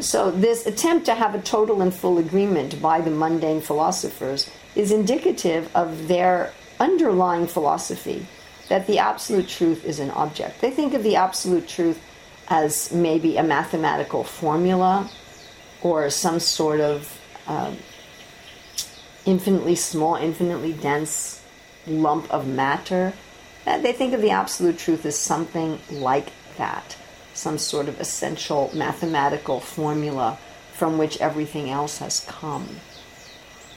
So, 0.00 0.30
this 0.30 0.66
attempt 0.66 1.06
to 1.06 1.14
have 1.14 1.34
a 1.34 1.40
total 1.40 1.82
and 1.82 1.94
full 1.94 2.18
agreement 2.18 2.80
by 2.80 3.00
the 3.00 3.10
mundane 3.10 3.60
philosophers 3.60 4.50
is 4.74 4.90
indicative 4.90 5.70
of 5.74 6.08
their 6.08 6.52
underlying 6.80 7.46
philosophy 7.46 8.26
that 8.68 8.86
the 8.86 8.98
absolute 8.98 9.48
truth 9.48 9.84
is 9.84 10.00
an 10.00 10.10
object. 10.10 10.60
They 10.60 10.70
think 10.70 10.94
of 10.94 11.02
the 11.02 11.16
absolute 11.16 11.68
truth 11.68 12.00
as 12.48 12.92
maybe 12.92 13.36
a 13.36 13.42
mathematical 13.42 14.24
formula 14.24 15.10
or 15.82 16.10
some 16.10 16.40
sort 16.40 16.80
of 16.80 17.20
uh, 17.46 17.72
infinitely 19.26 19.74
small, 19.74 20.16
infinitely 20.16 20.72
dense 20.72 21.42
lump 21.86 22.30
of 22.30 22.46
matter. 22.46 23.12
Uh, 23.66 23.78
they 23.78 23.92
think 23.92 24.12
of 24.12 24.20
the 24.20 24.30
absolute 24.30 24.78
truth 24.78 25.06
as 25.06 25.16
something 25.16 25.78
like 25.90 26.32
that, 26.56 26.96
some 27.34 27.58
sort 27.58 27.88
of 27.88 28.00
essential 28.00 28.70
mathematical 28.74 29.60
formula 29.60 30.38
from 30.72 30.98
which 30.98 31.20
everything 31.20 31.70
else 31.70 31.98
has 31.98 32.20
come. 32.26 32.68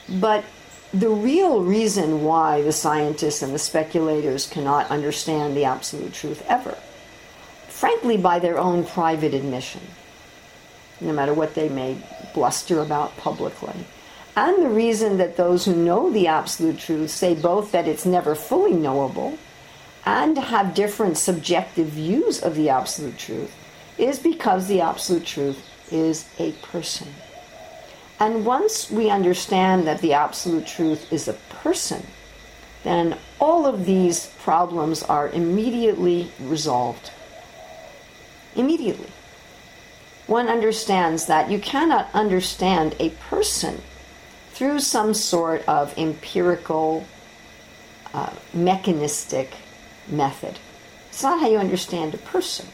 But 0.08 0.44
the 0.92 1.10
real 1.10 1.62
reason 1.62 2.22
why 2.24 2.62
the 2.62 2.72
scientists 2.72 3.42
and 3.42 3.54
the 3.54 3.58
speculators 3.58 4.48
cannot 4.48 4.90
understand 4.90 5.56
the 5.56 5.64
absolute 5.64 6.12
truth 6.12 6.44
ever, 6.48 6.76
frankly, 7.68 8.16
by 8.16 8.38
their 8.38 8.58
own 8.58 8.84
private 8.84 9.34
admission, 9.34 9.82
no 11.00 11.12
matter 11.12 11.34
what 11.34 11.54
they 11.54 11.68
may 11.68 11.96
bluster 12.34 12.80
about 12.80 13.16
publicly, 13.16 13.84
and 14.36 14.62
the 14.62 14.68
reason 14.68 15.18
that 15.18 15.36
those 15.36 15.64
who 15.64 15.74
know 15.74 16.10
the 16.10 16.26
absolute 16.26 16.78
truth 16.78 17.10
say 17.10 17.34
both 17.34 17.72
that 17.72 17.88
it's 17.88 18.04
never 18.06 18.34
fully 18.34 18.72
knowable 18.72 19.38
and 20.06 20.38
have 20.38 20.72
different 20.72 21.18
subjective 21.18 21.88
views 21.88 22.40
of 22.40 22.54
the 22.54 22.68
absolute 22.68 23.18
truth 23.18 23.54
is 23.98 24.20
because 24.20 24.68
the 24.68 24.80
absolute 24.80 25.26
truth 25.26 25.68
is 25.92 26.28
a 26.38 26.52
person. 26.52 27.08
And 28.20 28.46
once 28.46 28.90
we 28.90 29.10
understand 29.10 29.86
that 29.86 30.00
the 30.00 30.14
absolute 30.14 30.66
truth 30.66 31.12
is 31.12 31.26
a 31.26 31.32
person, 31.32 32.06
then 32.84 33.18
all 33.40 33.66
of 33.66 33.84
these 33.84 34.28
problems 34.38 35.02
are 35.02 35.28
immediately 35.28 36.30
resolved. 36.40 37.10
Immediately. 38.54 39.10
One 40.28 40.48
understands 40.48 41.26
that 41.26 41.50
you 41.50 41.58
cannot 41.58 42.08
understand 42.14 42.94
a 43.00 43.10
person 43.10 43.82
through 44.52 44.80
some 44.80 45.14
sort 45.14 45.66
of 45.68 45.96
empirical, 45.98 47.06
uh, 48.14 48.30
mechanistic 48.54 49.50
method. 50.08 50.58
It's 51.10 51.22
not 51.22 51.40
how 51.40 51.48
you 51.48 51.58
understand 51.58 52.14
a 52.14 52.18
person. 52.18 52.66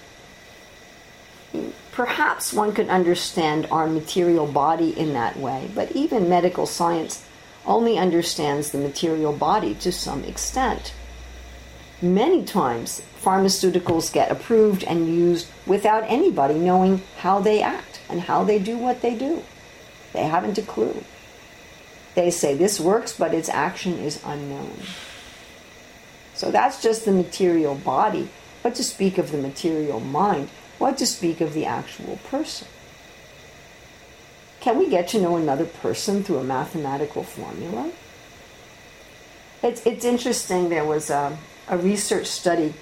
Perhaps 1.92 2.52
one 2.52 2.72
could 2.72 2.88
understand 2.88 3.68
our 3.70 3.86
material 3.86 4.46
body 4.46 4.98
in 4.98 5.12
that 5.12 5.38
way, 5.38 5.70
but 5.74 5.92
even 5.92 6.28
medical 6.28 6.66
science 6.66 7.24
only 7.66 7.98
understands 7.98 8.70
the 8.70 8.78
material 8.78 9.32
body 9.32 9.74
to 9.74 9.92
some 9.92 10.24
extent. 10.24 10.94
Many 12.00 12.44
times, 12.44 13.02
pharmaceuticals 13.22 14.12
get 14.12 14.30
approved 14.30 14.82
and 14.84 15.06
used 15.06 15.46
without 15.66 16.04
anybody 16.08 16.54
knowing 16.54 17.02
how 17.18 17.40
they 17.40 17.62
act 17.62 18.00
and 18.08 18.22
how 18.22 18.42
they 18.42 18.58
do 18.58 18.76
what 18.76 19.02
they 19.02 19.14
do. 19.14 19.44
They 20.12 20.24
haven't 20.24 20.58
a 20.58 20.62
clue. 20.62 21.04
They 22.14 22.30
say 22.30 22.54
this 22.54 22.80
works, 22.80 23.12
but 23.16 23.34
its 23.34 23.48
action 23.48 23.98
is 23.98 24.20
unknown. 24.24 24.78
So 26.42 26.50
that's 26.50 26.82
just 26.82 27.04
the 27.04 27.12
material 27.12 27.76
body. 27.76 28.28
What 28.62 28.74
to 28.74 28.82
speak 28.82 29.16
of 29.16 29.30
the 29.30 29.38
material 29.38 30.00
mind? 30.00 30.48
What 30.78 30.98
to 30.98 31.06
speak 31.06 31.40
of 31.40 31.54
the 31.54 31.66
actual 31.66 32.18
person? 32.30 32.66
Can 34.58 34.76
we 34.76 34.90
get 34.90 35.06
to 35.10 35.20
know 35.20 35.36
another 35.36 35.66
person 35.66 36.24
through 36.24 36.38
a 36.38 36.42
mathematical 36.42 37.22
formula? 37.22 37.92
It's, 39.62 39.86
it's 39.86 40.04
interesting. 40.04 40.68
There 40.68 40.84
was 40.84 41.10
a, 41.10 41.38
a 41.68 41.78
research 41.78 42.26
study 42.26 42.74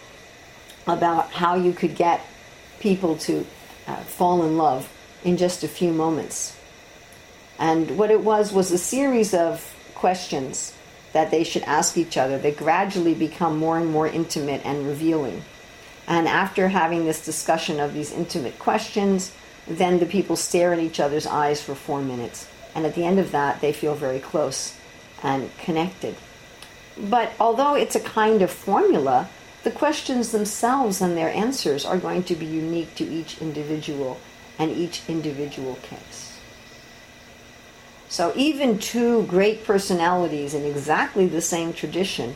about 0.86 1.30
how 1.30 1.56
you 1.56 1.74
could 1.74 1.96
get 1.96 2.24
people 2.78 3.18
to 3.28 3.44
uh, 3.86 3.96
fall 3.96 4.42
in 4.42 4.56
love 4.56 4.90
in 5.22 5.36
just 5.36 5.64
a 5.64 5.68
few 5.68 5.92
moments. 5.92 6.56
And 7.58 7.98
what 7.98 8.10
it 8.10 8.22
was 8.22 8.54
was 8.54 8.72
a 8.72 8.78
series 8.78 9.34
of 9.34 9.76
questions 9.94 10.72
that 11.12 11.30
they 11.30 11.44
should 11.44 11.62
ask 11.62 11.96
each 11.96 12.16
other 12.16 12.38
that 12.38 12.56
gradually 12.56 13.14
become 13.14 13.58
more 13.58 13.78
and 13.78 13.90
more 13.90 14.06
intimate 14.06 14.64
and 14.64 14.86
revealing. 14.86 15.42
And 16.06 16.26
after 16.26 16.68
having 16.68 17.04
this 17.04 17.24
discussion 17.24 17.80
of 17.80 17.94
these 17.94 18.12
intimate 18.12 18.58
questions, 18.58 19.32
then 19.66 19.98
the 19.98 20.06
people 20.06 20.36
stare 20.36 20.72
in 20.72 20.80
each 20.80 21.00
other's 21.00 21.26
eyes 21.26 21.62
for 21.62 21.74
four 21.74 22.00
minutes. 22.02 22.48
And 22.74 22.86
at 22.86 22.94
the 22.94 23.04
end 23.04 23.18
of 23.18 23.32
that, 23.32 23.60
they 23.60 23.72
feel 23.72 23.94
very 23.94 24.20
close 24.20 24.76
and 25.22 25.56
connected. 25.58 26.16
But 26.96 27.32
although 27.38 27.74
it's 27.74 27.96
a 27.96 28.00
kind 28.00 28.42
of 28.42 28.50
formula, 28.50 29.28
the 29.62 29.70
questions 29.70 30.32
themselves 30.32 31.00
and 31.00 31.16
their 31.16 31.30
answers 31.30 31.84
are 31.84 31.98
going 31.98 32.22
to 32.24 32.34
be 32.34 32.46
unique 32.46 32.94
to 32.96 33.04
each 33.04 33.40
individual 33.40 34.18
and 34.58 34.70
each 34.70 35.02
individual 35.08 35.76
case. 35.82 36.29
So 38.10 38.32
even 38.34 38.80
two 38.80 39.22
great 39.26 39.64
personalities 39.64 40.52
in 40.52 40.64
exactly 40.64 41.26
the 41.28 41.40
same 41.40 41.72
tradition 41.72 42.34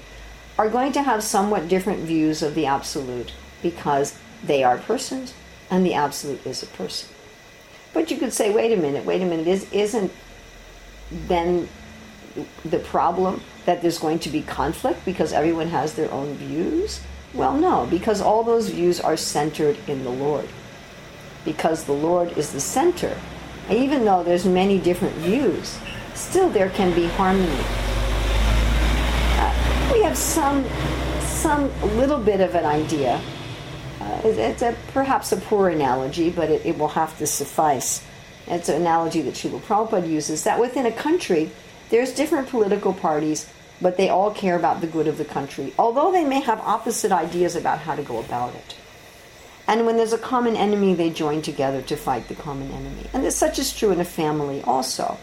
are 0.57 0.69
going 0.69 0.93
to 0.93 1.03
have 1.03 1.25
somewhat 1.25 1.67
different 1.67 1.99
views 1.99 2.45
of 2.45 2.55
the 2.55 2.67
absolute 2.67 3.33
because 3.61 4.17
they 4.45 4.63
are 4.63 4.79
persons 4.79 5.35
and 5.69 5.85
the 5.85 5.95
absolute 5.95 6.47
is 6.47 6.63
a 6.63 6.67
person. 6.67 7.09
But 7.93 8.13
you 8.13 8.19
could 8.19 8.33
say, 8.33 8.53
wait 8.53 8.73
a 8.73 8.81
minute, 8.81 9.05
wait 9.05 9.21
a 9.21 9.25
minute, 9.25 9.49
is, 9.49 9.71
isn't 9.73 10.13
then 11.11 11.69
the 12.65 12.79
problem 12.79 13.43
that 13.67 13.83
there's 13.83 13.99
going 13.99 14.21
to 14.21 14.29
be 14.29 14.43
conflict 14.43 15.05
because 15.05 15.33
everyone 15.33 15.69
has 15.69 15.95
their 15.95 16.11
own 16.13 16.35
views? 16.35 17.01
Well, 17.33 17.57
no, 17.57 17.87
because 17.87 18.21
all 18.21 18.45
those 18.45 18.69
views 18.69 19.01
are 19.01 19.17
centered 19.17 19.77
in 19.89 20.05
the 20.05 20.11
Lord. 20.11 20.49
Because 21.45 21.83
the 21.83 21.93
Lord 21.93 22.39
is 22.39 22.53
the 22.53 22.61
center. 22.61 23.19
Even 23.71 24.05
though 24.05 24.23
there's 24.23 24.45
many 24.45 24.79
different 24.79 25.15
views, 25.17 25.79
still 26.15 26.49
there 26.51 26.71
can 26.71 26.95
be 26.95 27.07
harmony. 27.09 27.65
Uh, 29.39 29.91
we 29.93 30.03
have 30.03 30.17
some, 30.17 30.65
some 31.21 31.71
little 31.97 32.19
bit 32.19 32.41
of 32.41 32.55
an 32.55 32.65
idea 32.65 33.21
uh, 34.05 34.21
it's 34.25 34.63
a, 34.63 34.77
perhaps 34.93 35.33
a 35.33 35.37
poor 35.37 35.69
analogy, 35.71 36.29
but 36.29 36.51
it, 36.51 36.67
it, 36.67 36.79
will 36.79 36.89
have 36.89 37.17
to 37.19 37.27
suffice. 37.27 38.05
It's 38.47 38.69
an 38.69 38.77
analogy 38.83 39.23
that 39.23 39.35
Srila 39.35 39.61
Prabhupada 39.61 40.09
uses 40.09 40.45
that 40.45 40.61
within 40.61 40.85
a 40.85 40.93
country, 40.93 41.51
there's 41.89 42.15
different 42.15 42.49
political 42.49 42.93
parties, 42.93 43.51
but 43.81 43.97
they 43.97 44.11
all 44.11 44.31
care 44.31 44.57
about 44.57 44.83
the 44.83 44.87
good 44.87 45.07
of 45.07 45.17
the 45.17 45.25
country, 45.25 45.73
although 45.79 46.13
they 46.13 46.25
may 46.25 46.41
have 46.41 46.61
opposite 46.61 47.13
ideas 47.13 47.57
about 47.57 47.79
how 47.79 47.95
to 47.95 48.03
go 48.03 48.19
about 48.19 48.55
it. 48.55 48.77
And 49.67 49.87
when 49.87 49.97
there's 49.97 50.13
a 50.13 50.19
common 50.19 50.57
enemy, 50.57 50.95
they 50.95 51.11
join 51.11 51.41
together 51.41 51.81
to 51.83 51.97
fight 51.97 52.29
the 52.29 52.35
common 52.35 52.71
enemy. 52.71 53.07
And 53.13 53.25
this, 53.25 53.37
such 53.37 53.59
is 53.59 53.73
true 53.73 53.91
in 53.93 54.01
a 54.01 54.05
family 54.05 54.63
also. 54.63 55.19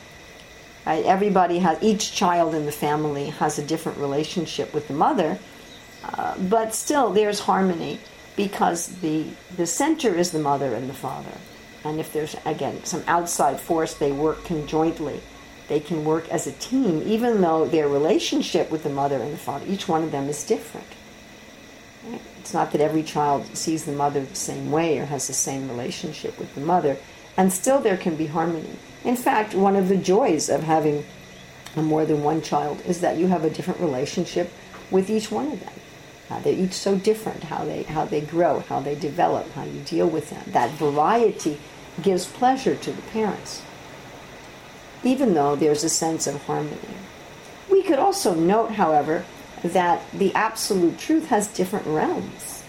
Right? 0.85 1.05
Everybody 1.05 1.59
has, 1.59 1.81
each 1.83 2.13
child 2.13 2.55
in 2.55 2.65
the 2.65 2.71
family 2.71 3.27
has 3.27 3.59
a 3.59 3.63
different 3.63 3.99
relationship 3.99 4.73
with 4.73 4.87
the 4.87 4.95
mother, 4.95 5.37
uh, 6.03 6.37
but 6.39 6.73
still 6.73 7.11
there's 7.11 7.39
harmony 7.39 7.99
because 8.35 8.87
the 9.01 9.25
the 9.57 9.67
center 9.67 10.15
is 10.15 10.31
the 10.31 10.39
mother 10.39 10.73
and 10.73 10.89
the 10.89 10.93
father. 10.93 11.37
And 11.83 11.99
if 11.99 12.13
there's 12.13 12.35
again 12.45 12.83
some 12.85 13.03
outside 13.07 13.59
force, 13.59 13.93
they 13.93 14.11
work 14.11 14.43
conjointly. 14.45 15.21
They 15.67 15.79
can 15.79 16.03
work 16.03 16.27
as 16.29 16.47
a 16.47 16.51
team, 16.53 17.03
even 17.05 17.41
though 17.41 17.65
their 17.65 17.87
relationship 17.87 18.71
with 18.71 18.83
the 18.83 18.89
mother 18.89 19.17
and 19.17 19.33
the 19.33 19.37
father, 19.37 19.65
each 19.67 19.87
one 19.87 20.03
of 20.03 20.11
them 20.11 20.27
is 20.27 20.43
different. 20.43 20.87
It's 22.39 22.53
not 22.53 22.71
that 22.71 22.81
every 22.81 23.03
child 23.03 23.55
sees 23.55 23.85
the 23.85 23.91
mother 23.91 24.21
the 24.21 24.35
same 24.35 24.71
way 24.71 24.97
or 24.97 25.05
has 25.05 25.27
the 25.27 25.33
same 25.33 25.69
relationship 25.69 26.37
with 26.39 26.53
the 26.55 26.61
mother, 26.61 26.97
and 27.37 27.53
still 27.53 27.79
there 27.79 27.97
can 27.97 28.15
be 28.15 28.27
harmony. 28.27 28.75
In 29.03 29.15
fact, 29.15 29.53
one 29.53 29.75
of 29.75 29.89
the 29.89 29.97
joys 29.97 30.49
of 30.49 30.63
having 30.63 31.05
more 31.75 32.05
than 32.05 32.23
one 32.23 32.41
child 32.41 32.81
is 32.85 33.01
that 33.01 33.17
you 33.17 33.27
have 33.27 33.45
a 33.45 33.49
different 33.49 33.79
relationship 33.79 34.51
with 34.89 35.09
each 35.09 35.31
one 35.31 35.51
of 35.51 35.59
them. 35.59 35.73
Uh, 36.29 36.39
they're 36.39 36.53
each 36.53 36.73
so 36.73 36.95
different, 36.95 37.43
how 37.43 37.65
they, 37.65 37.83
how 37.83 38.05
they 38.05 38.21
grow, 38.21 38.59
how 38.61 38.79
they 38.79 38.95
develop, 38.95 39.49
how 39.51 39.63
you 39.63 39.81
deal 39.81 40.07
with 40.07 40.29
them. 40.29 40.43
That 40.47 40.71
variety 40.71 41.59
gives 42.01 42.25
pleasure 42.25 42.75
to 42.75 42.91
the 42.91 43.01
parents, 43.03 43.61
even 45.03 45.33
though 45.33 45.55
there's 45.55 45.83
a 45.83 45.89
sense 45.89 46.27
of 46.27 46.43
harmony. 46.45 46.77
We 47.69 47.83
could 47.83 47.99
also 47.99 48.33
note, 48.33 48.71
however, 48.71 49.25
that 49.63 50.01
the 50.11 50.33
absolute 50.33 50.97
truth 50.97 51.27
has 51.27 51.47
different 51.47 51.87
realms. 51.87 52.63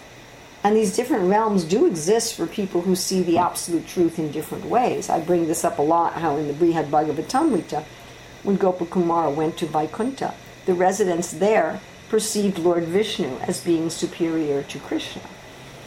And 0.63 0.77
these 0.77 0.95
different 0.95 1.29
realms 1.29 1.65
do 1.65 1.85
exist 1.85 2.35
for 2.35 2.47
people 2.47 2.81
who 2.81 2.95
see 2.95 3.21
the 3.21 3.37
absolute 3.37 3.85
truth 3.85 4.17
in 4.17 4.31
different 4.31 4.65
ways. 4.65 5.09
I 5.09 5.19
bring 5.19 5.47
this 5.47 5.65
up 5.65 5.79
a 5.79 5.81
lot, 5.81 6.13
how 6.13 6.37
in 6.37 6.47
the 6.47 6.53
Brihad 6.53 6.89
Bhagavatamrita, 6.89 7.83
when 8.43 8.57
Gopakumara 8.57 9.33
went 9.33 9.57
to 9.57 9.65
Vaikuntha, 9.65 10.33
the 10.65 10.73
residents 10.73 11.31
there 11.31 11.81
perceived 12.09 12.59
Lord 12.59 12.85
Vishnu 12.85 13.37
as 13.39 13.63
being 13.63 13.89
superior 13.89 14.63
to 14.63 14.79
Krishna. 14.79 15.21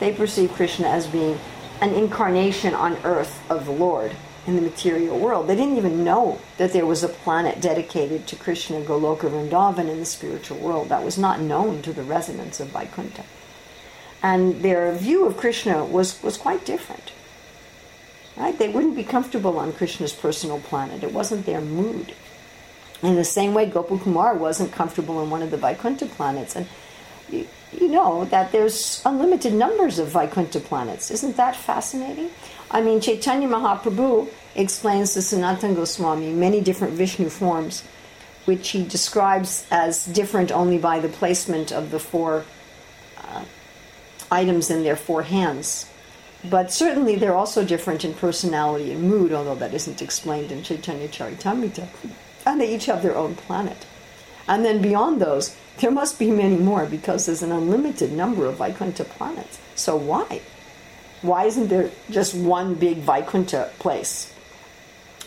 They 0.01 0.13
perceived 0.13 0.55
Krishna 0.55 0.89
as 0.89 1.07
being 1.07 1.39
an 1.81 1.95
incarnation 1.95 2.75
on 2.75 2.97
earth 3.05 3.43
of 3.51 3.65
the 3.65 3.73
Lord 3.73 4.13
in 4.47 4.57
the 4.57 4.63
material 4.63 5.19
world. 5.19 5.49
They 5.49 5.57
didn't 5.57 5.77
even 5.77 6.05
know 6.05 6.41
that 6.57 6.73
there 6.73 6.87
was 6.87 7.03
a 7.03 7.09
planet 7.09 7.61
dedicated 7.61 8.27
to 8.29 8.37
Krishna, 8.37 8.81
Goloka, 8.81 9.29
Vrindavan 9.29 9.89
in 9.91 9.99
the 9.99 10.05
spiritual 10.05 10.59
world. 10.59 10.89
That 10.89 11.05
was 11.05 11.19
not 11.19 11.41
known 11.41 11.83
to 11.83 11.93
the 11.93 12.05
residents 12.05 12.61
of 12.61 12.69
Vaikuntha. 12.69 13.25
And 14.23 14.63
their 14.63 14.93
view 14.93 15.27
of 15.27 15.37
Krishna 15.37 15.85
was, 15.85 16.23
was 16.23 16.37
quite 16.37 16.65
different. 16.65 17.13
Right? 18.37 18.57
They 18.59 18.69
wouldn't 18.69 18.97
be 18.97 19.05
comfortable 19.05 19.59
on 19.59 19.73
Krishna's 19.73 20.13
personal 20.13 20.61
planet. 20.61 21.03
It 21.03 21.13
wasn't 21.13 21.47
their 21.47 21.61
mood. 21.61 22.15
In 23.03 23.17
the 23.17 23.25
same 23.25 23.53
way, 23.53 23.67
Gopal 23.67 23.99
Kumar 23.99 24.35
wasn't 24.35 24.73
comfortable 24.73 25.23
in 25.23 25.31
one 25.31 25.43
of 25.43 25.51
the 25.51 25.57
Vaikuntha 25.57 26.07
planets. 26.07 26.55
And 26.55 26.67
you, 27.31 27.47
you 27.73 27.89
know 27.89 28.25
that 28.27 28.53
there's 28.53 29.03
unlimited 29.05 29.53
numbers 29.53 29.99
of 29.99 30.09
Vaikuntha 30.09 30.61
planets. 30.61 31.11
Isn't 31.11 31.37
that 31.37 31.57
fascinating? 31.57 32.31
I 32.71 32.81
mean, 32.81 33.01
Chaitanya 33.01 33.49
Mahaprabhu 33.49 34.29
explains 34.55 35.15
to 35.15 35.21
Sanatana 35.21 35.77
Goswami 35.77 36.33
many 36.33 36.61
different 36.61 36.95
Vishnu 36.95 37.29
forms, 37.29 37.83
which 38.45 38.71
he 38.71 38.85
describes 38.85 39.67
as 39.71 40.05
different 40.07 40.51
only 40.51 40.79
by 40.79 40.99
the 40.99 41.09
placement 41.09 41.73
of 41.73 41.91
the 41.91 41.99
four 41.99 42.45
uh, 43.19 43.45
items 44.31 44.71
in 44.71 44.83
their 44.83 44.97
four 44.97 45.23
hands. 45.23 45.89
But 46.45 46.73
certainly 46.73 47.17
they're 47.17 47.35
also 47.35 47.65
different 47.65 48.05
in 48.05 48.15
personality 48.15 48.93
and 48.93 49.03
mood, 49.03 49.33
although 49.33 49.55
that 49.57 49.75
isn't 49.75 50.03
explained 50.03 50.53
in 50.53 50.63
Chaitanya 50.63 51.09
Charitamrita 51.09 51.89
and 52.47 52.61
they 52.61 52.75
each 52.75 52.87
have 52.87 53.03
their 53.03 53.17
own 53.17 53.35
planet. 53.35 53.85
And 54.49 54.65
then 54.65 54.81
beyond 54.81 55.21
those, 55.21 55.57
there 55.79 55.91
must 55.91 56.19
be 56.19 56.31
many 56.31 56.57
more 56.57 56.87
because 56.87 57.27
there's 57.27 57.43
an 57.43 57.53
unlimited 57.53 58.13
number 58.13 58.47
of 58.47 58.59
Vaikuntha 58.59 59.05
planets. 59.05 59.59
So 59.75 59.97
why? 59.97 60.41
Why 61.23 61.45
isn't 61.45 61.69
there 61.69 61.91
just 62.11 62.35
one 62.35 62.75
big 62.75 62.99
Vaikuntha 62.99 63.71
place? 63.79 64.33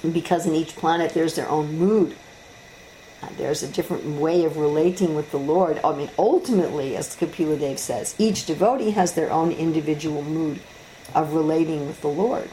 Because 0.01 0.45
in 0.45 0.53
each 0.53 0.75
planet 0.75 1.13
there's 1.13 1.35
their 1.35 1.49
own 1.49 1.77
mood. 1.77 2.15
Uh, 3.21 3.27
there's 3.37 3.63
a 3.63 3.67
different 3.67 4.05
way 4.05 4.45
of 4.45 4.55
relating 4.55 5.13
with 5.13 5.29
the 5.31 5.39
Lord. 5.39 5.79
I 5.83 5.93
mean, 5.93 6.09
ultimately, 6.17 6.95
as 6.95 7.15
Kapila 7.15 7.57
Dev 7.57 7.77
says, 7.77 8.15
each 8.17 8.45
devotee 8.45 8.91
has 8.91 9.13
their 9.13 9.29
own 9.29 9.51
individual 9.51 10.23
mood 10.23 10.61
of 11.13 11.33
relating 11.33 11.85
with 11.87 11.99
the 12.01 12.07
Lord. 12.07 12.49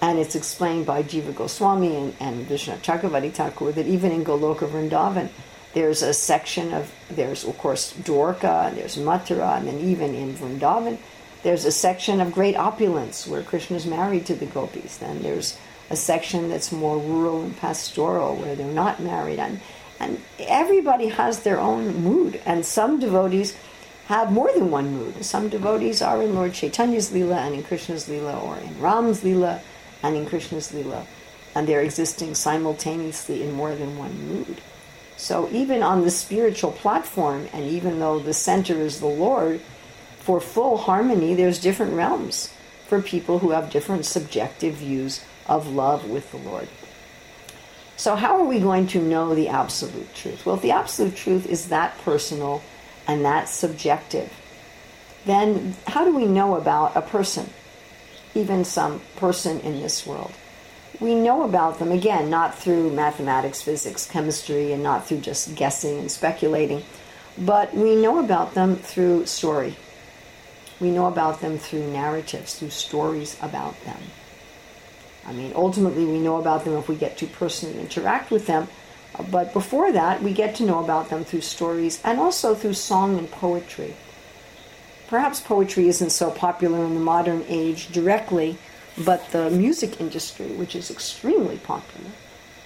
And 0.00 0.18
it's 0.18 0.34
explained 0.34 0.86
by 0.86 1.02
Jiva 1.02 1.34
Goswami 1.34 1.96
and, 1.96 2.16
and 2.20 2.46
Vishnu 2.46 2.76
Chakravarti 2.76 3.32
Thakur 3.32 3.72
that 3.72 3.86
even 3.86 4.12
in 4.12 4.24
Goloka 4.24 4.68
Vrindavan, 4.68 5.28
there's 5.74 6.00
a 6.00 6.14
section 6.14 6.72
of, 6.72 6.90
there's 7.10 7.44
of 7.44 7.58
course 7.58 7.92
Dwarka, 7.94 8.74
there's 8.74 8.96
Mathura, 8.96 9.58
and 9.58 9.68
then 9.68 9.80
even 9.80 10.14
in 10.14 10.34
Vrindavan, 10.34 10.98
there's 11.46 11.64
a 11.64 11.70
section 11.70 12.20
of 12.20 12.32
great 12.32 12.56
opulence 12.56 13.24
where 13.24 13.40
Krishna 13.40 13.76
is 13.76 13.86
married 13.86 14.26
to 14.26 14.34
the 14.34 14.46
gopis. 14.46 14.96
Then 14.96 15.22
there's 15.22 15.56
a 15.88 15.94
section 15.94 16.48
that's 16.48 16.72
more 16.72 16.98
rural 16.98 17.40
and 17.40 17.56
pastoral 17.56 18.34
where 18.34 18.56
they're 18.56 18.66
not 18.66 18.98
married. 18.98 19.38
And, 19.38 19.60
and 20.00 20.20
everybody 20.40 21.06
has 21.06 21.44
their 21.44 21.60
own 21.60 22.02
mood. 22.02 22.40
And 22.44 22.66
some 22.66 22.98
devotees 22.98 23.56
have 24.06 24.32
more 24.32 24.50
than 24.52 24.72
one 24.72 24.90
mood. 24.90 25.24
Some 25.24 25.48
devotees 25.48 26.02
are 26.02 26.20
in 26.20 26.34
Lord 26.34 26.52
Chaitanya's 26.52 27.12
Leela 27.12 27.36
and 27.36 27.54
in 27.54 27.62
Krishna's 27.62 28.08
Leela, 28.08 28.42
or 28.42 28.58
in 28.58 28.80
Ram's 28.80 29.20
Leela 29.20 29.60
and 30.02 30.16
in 30.16 30.26
Krishna's 30.26 30.72
Leela. 30.72 31.06
And 31.54 31.68
they're 31.68 31.80
existing 31.80 32.34
simultaneously 32.34 33.44
in 33.44 33.52
more 33.52 33.76
than 33.76 33.96
one 33.96 34.18
mood. 34.26 34.60
So 35.16 35.48
even 35.52 35.84
on 35.84 36.02
the 36.02 36.10
spiritual 36.10 36.72
platform, 36.72 37.46
and 37.52 37.66
even 37.66 38.00
though 38.00 38.18
the 38.18 38.34
center 38.34 38.74
is 38.74 38.98
the 38.98 39.06
Lord, 39.06 39.60
for 40.26 40.40
full 40.40 40.76
harmony, 40.76 41.34
there's 41.34 41.60
different 41.60 41.92
realms 41.92 42.52
for 42.88 43.00
people 43.00 43.38
who 43.38 43.50
have 43.50 43.70
different 43.70 44.04
subjective 44.04 44.74
views 44.74 45.24
of 45.46 45.68
love 45.68 46.10
with 46.10 46.32
the 46.32 46.36
Lord. 46.36 46.66
So, 47.96 48.16
how 48.16 48.36
are 48.40 48.44
we 48.44 48.58
going 48.58 48.88
to 48.88 49.00
know 49.00 49.36
the 49.36 49.46
absolute 49.46 50.12
truth? 50.16 50.44
Well, 50.44 50.56
if 50.56 50.62
the 50.62 50.72
absolute 50.72 51.14
truth 51.14 51.46
is 51.46 51.68
that 51.68 51.96
personal 51.98 52.60
and 53.06 53.24
that 53.24 53.48
subjective, 53.48 54.32
then 55.26 55.76
how 55.86 56.04
do 56.04 56.12
we 56.12 56.26
know 56.26 56.56
about 56.56 56.96
a 56.96 57.02
person, 57.02 57.48
even 58.34 58.64
some 58.64 59.02
person 59.14 59.60
in 59.60 59.80
this 59.80 60.04
world? 60.04 60.32
We 60.98 61.14
know 61.14 61.44
about 61.44 61.78
them, 61.78 61.92
again, 61.92 62.30
not 62.30 62.58
through 62.58 62.90
mathematics, 62.90 63.62
physics, 63.62 64.10
chemistry, 64.10 64.72
and 64.72 64.82
not 64.82 65.06
through 65.06 65.20
just 65.20 65.54
guessing 65.54 66.00
and 66.00 66.10
speculating, 66.10 66.82
but 67.38 67.72
we 67.76 67.94
know 67.94 68.18
about 68.18 68.54
them 68.54 68.74
through 68.74 69.26
story. 69.26 69.76
We 70.80 70.90
know 70.90 71.06
about 71.06 71.40
them 71.40 71.58
through 71.58 71.90
narratives, 71.90 72.58
through 72.58 72.70
stories 72.70 73.36
about 73.40 73.82
them. 73.84 73.98
I 75.26 75.32
mean, 75.32 75.52
ultimately, 75.54 76.04
we 76.04 76.18
know 76.18 76.36
about 76.36 76.64
them 76.64 76.74
if 76.74 76.88
we 76.88 76.96
get 76.96 77.16
to 77.18 77.26
personally 77.26 77.80
interact 77.80 78.30
with 78.30 78.46
them. 78.46 78.68
But 79.30 79.52
before 79.52 79.92
that, 79.92 80.22
we 80.22 80.32
get 80.32 80.54
to 80.56 80.64
know 80.64 80.82
about 80.84 81.08
them 81.08 81.24
through 81.24 81.40
stories 81.40 82.00
and 82.04 82.20
also 82.20 82.54
through 82.54 82.74
song 82.74 83.18
and 83.18 83.30
poetry. 83.30 83.94
Perhaps 85.08 85.40
poetry 85.40 85.88
isn't 85.88 86.10
so 86.10 86.30
popular 86.30 86.84
in 86.84 86.94
the 86.94 87.00
modern 87.00 87.44
age 87.48 87.90
directly, 87.92 88.58
but 89.04 89.30
the 89.30 89.50
music 89.50 90.00
industry, 90.00 90.46
which 90.46 90.74
is 90.74 90.90
extremely 90.90 91.58
popular, 91.58 92.10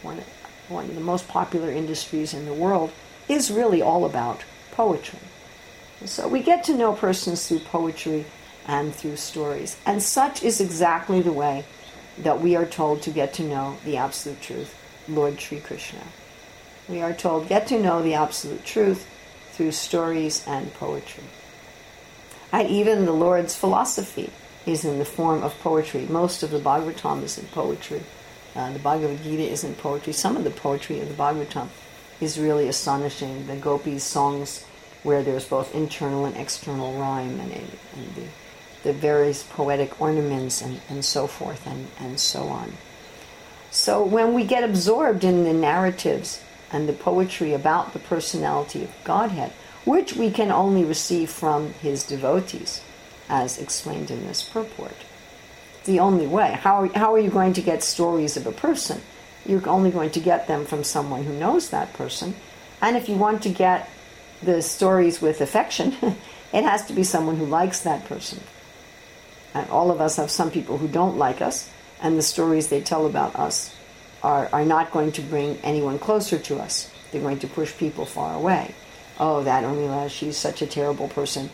one 0.02 0.18
of, 0.18 0.94
the 0.94 1.00
most 1.00 1.28
popular 1.28 1.70
industries 1.70 2.34
in 2.34 2.46
the 2.46 2.54
world, 2.54 2.92
is 3.28 3.50
really 3.50 3.82
all 3.82 4.04
about 4.04 4.42
poetry. 4.72 5.18
So 6.04 6.28
we 6.28 6.40
get 6.40 6.64
to 6.64 6.74
know 6.74 6.92
persons 6.94 7.46
through 7.46 7.60
poetry 7.60 8.24
and 8.66 8.94
through 8.94 9.16
stories. 9.16 9.76
And 9.84 10.02
such 10.02 10.42
is 10.42 10.60
exactly 10.60 11.20
the 11.20 11.32
way 11.32 11.64
that 12.18 12.40
we 12.40 12.56
are 12.56 12.66
told 12.66 13.02
to 13.02 13.10
get 13.10 13.34
to 13.34 13.42
know 13.42 13.76
the 13.84 13.96
absolute 13.96 14.40
truth, 14.40 14.76
Lord 15.08 15.40
Sri 15.40 15.60
Krishna. 15.60 16.00
We 16.88 17.02
are 17.02 17.12
told 17.12 17.48
get 17.48 17.66
to 17.68 17.80
know 17.80 18.02
the 18.02 18.14
absolute 18.14 18.64
truth 18.64 19.06
through 19.52 19.72
stories 19.72 20.44
and 20.46 20.72
poetry. 20.74 21.24
And 22.52 22.68
even 22.68 23.04
the 23.04 23.12
Lord's 23.12 23.54
philosophy 23.54 24.30
is 24.66 24.84
in 24.84 24.98
the 24.98 25.04
form 25.04 25.42
of 25.42 25.58
poetry. 25.60 26.06
Most 26.08 26.42
of 26.42 26.50
the 26.50 26.58
Bhagavatam 26.58 27.22
is 27.22 27.38
in 27.38 27.46
poetry. 27.46 28.02
Uh, 28.56 28.72
the 28.72 28.78
Bhagavad 28.78 29.22
Gita 29.22 29.42
is 29.42 29.64
in 29.64 29.74
poetry. 29.74 30.12
Some 30.12 30.36
of 30.36 30.44
the 30.44 30.50
poetry 30.50 31.00
of 31.00 31.08
the 31.08 31.14
Bhagavatam 31.14 31.68
is 32.20 32.38
really 32.38 32.68
astonishing. 32.68 33.46
The 33.46 33.56
gopis' 33.56 34.02
songs, 34.02 34.64
where 35.02 35.22
there's 35.22 35.46
both 35.46 35.74
internal 35.74 36.24
and 36.24 36.36
external 36.36 36.98
rhyme, 36.98 37.40
and, 37.40 37.52
and 37.52 38.14
the 38.14 38.26
the 38.82 38.92
various 38.92 39.42
poetic 39.42 40.00
ornaments 40.00 40.62
and, 40.62 40.80
and 40.88 41.04
so 41.04 41.26
forth 41.26 41.66
and, 41.66 41.88
and 41.98 42.18
so 42.18 42.44
on. 42.44 42.72
So 43.70 44.04
when 44.04 44.34
we 44.34 44.44
get 44.44 44.64
absorbed 44.64 45.22
in 45.22 45.44
the 45.44 45.52
narratives 45.52 46.42
and 46.72 46.88
the 46.88 46.92
poetry 46.92 47.52
about 47.52 47.92
the 47.92 47.98
personality 47.98 48.82
of 48.82 49.04
Godhead, 49.04 49.52
which 49.84 50.14
we 50.14 50.30
can 50.30 50.50
only 50.50 50.84
receive 50.84 51.30
from 51.30 51.72
his 51.74 52.04
devotees, 52.04 52.82
as 53.28 53.58
explained 53.58 54.10
in 54.10 54.26
this 54.26 54.42
purport, 54.42 54.96
the 55.84 56.00
only 56.00 56.26
way. 56.26 56.58
How 56.60 56.82
are, 56.82 56.98
how 56.98 57.14
are 57.14 57.18
you 57.18 57.30
going 57.30 57.52
to 57.54 57.62
get 57.62 57.82
stories 57.82 58.36
of 58.36 58.46
a 58.46 58.52
person? 58.52 59.00
You're 59.46 59.66
only 59.68 59.90
going 59.90 60.10
to 60.10 60.20
get 60.20 60.46
them 60.46 60.66
from 60.66 60.84
someone 60.84 61.24
who 61.24 61.32
knows 61.32 61.70
that 61.70 61.92
person. 61.92 62.34
And 62.82 62.96
if 62.96 63.08
you 63.08 63.16
want 63.16 63.42
to 63.44 63.50
get 63.50 63.88
the 64.42 64.62
stories 64.62 65.20
with 65.20 65.40
affection, 65.40 65.96
it 66.52 66.64
has 66.64 66.86
to 66.86 66.92
be 66.92 67.04
someone 67.04 67.36
who 67.36 67.46
likes 67.46 67.80
that 67.80 68.04
person. 68.06 68.40
And 69.54 69.68
all 69.70 69.90
of 69.90 70.00
us 70.00 70.16
have 70.16 70.30
some 70.30 70.50
people 70.50 70.78
who 70.78 70.88
don't 70.88 71.18
like 71.18 71.42
us, 71.42 71.68
and 72.00 72.16
the 72.16 72.22
stories 72.22 72.68
they 72.68 72.80
tell 72.80 73.06
about 73.06 73.36
us 73.36 73.74
are, 74.22 74.48
are 74.52 74.64
not 74.64 74.90
going 74.90 75.12
to 75.12 75.22
bring 75.22 75.58
anyone 75.62 75.98
closer 75.98 76.38
to 76.38 76.58
us. 76.58 76.90
They're 77.10 77.20
going 77.20 77.40
to 77.40 77.48
push 77.48 77.76
people 77.76 78.04
far 78.06 78.34
away. 78.34 78.74
Oh, 79.18 79.42
that 79.42 79.64
Urmila, 79.64 80.08
she's 80.08 80.36
such 80.36 80.62
a 80.62 80.66
terrible 80.66 81.08
person. 81.08 81.50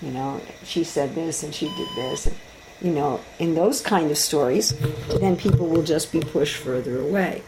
You 0.00 0.10
know, 0.10 0.40
she 0.64 0.84
said 0.84 1.14
this 1.14 1.42
and 1.42 1.54
she 1.54 1.68
did 1.68 1.88
this. 1.94 2.26
And, 2.26 2.36
you 2.82 2.90
know, 2.90 3.20
in 3.38 3.54
those 3.54 3.80
kind 3.80 4.10
of 4.10 4.18
stories, 4.18 4.74
then 5.20 5.36
people 5.36 5.66
will 5.66 5.82
just 5.82 6.12
be 6.12 6.20
pushed 6.20 6.56
further 6.56 7.00
away. 7.00 7.42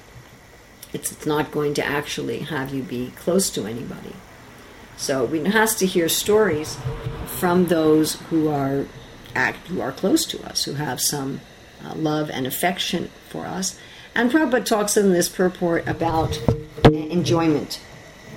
It's, 0.92 1.10
it's 1.10 1.26
not 1.26 1.50
going 1.50 1.74
to 1.74 1.84
actually 1.84 2.40
have 2.40 2.72
you 2.72 2.82
be 2.82 3.12
close 3.16 3.50
to 3.50 3.66
anybody. 3.66 4.14
So 4.96 5.24
we 5.24 5.44
has 5.44 5.74
to 5.76 5.86
hear 5.86 6.08
stories 6.08 6.76
from 7.26 7.66
those 7.66 8.14
who 8.14 8.48
are 8.48 8.86
act, 9.34 9.68
who 9.68 9.80
are 9.80 9.92
close 9.92 10.24
to 10.26 10.42
us, 10.44 10.64
who 10.64 10.74
have 10.74 11.00
some 11.00 11.40
uh, 11.84 11.94
love 11.94 12.30
and 12.30 12.46
affection 12.46 13.10
for 13.28 13.46
us. 13.46 13.78
And 14.14 14.30
Prabhupada 14.30 14.64
talks 14.64 14.96
in 14.96 15.12
this 15.12 15.28
purport 15.28 15.86
about 15.86 16.40
enjoyment, 16.84 17.80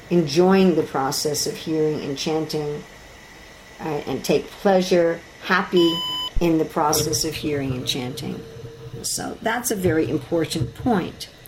enjoying 0.10 0.76
the 0.76 0.84
process 0.84 1.48
of 1.48 1.56
hearing 1.56 2.02
and 2.02 2.18
chanting, 2.18 2.84
uh, 3.80 4.02
and 4.06 4.24
take 4.24 4.48
pleasure, 4.48 5.22
happy 5.44 5.98
in 6.42 6.58
the 6.58 6.66
process 6.66 7.24
of 7.24 7.34
hearing 7.34 7.72
and 7.74 7.88
chanting. 7.88 8.44
So 9.04 9.38
that's 9.42 9.72
a 9.72 9.76
very 9.76 10.10
important 10.10 10.76
point. 10.76 11.30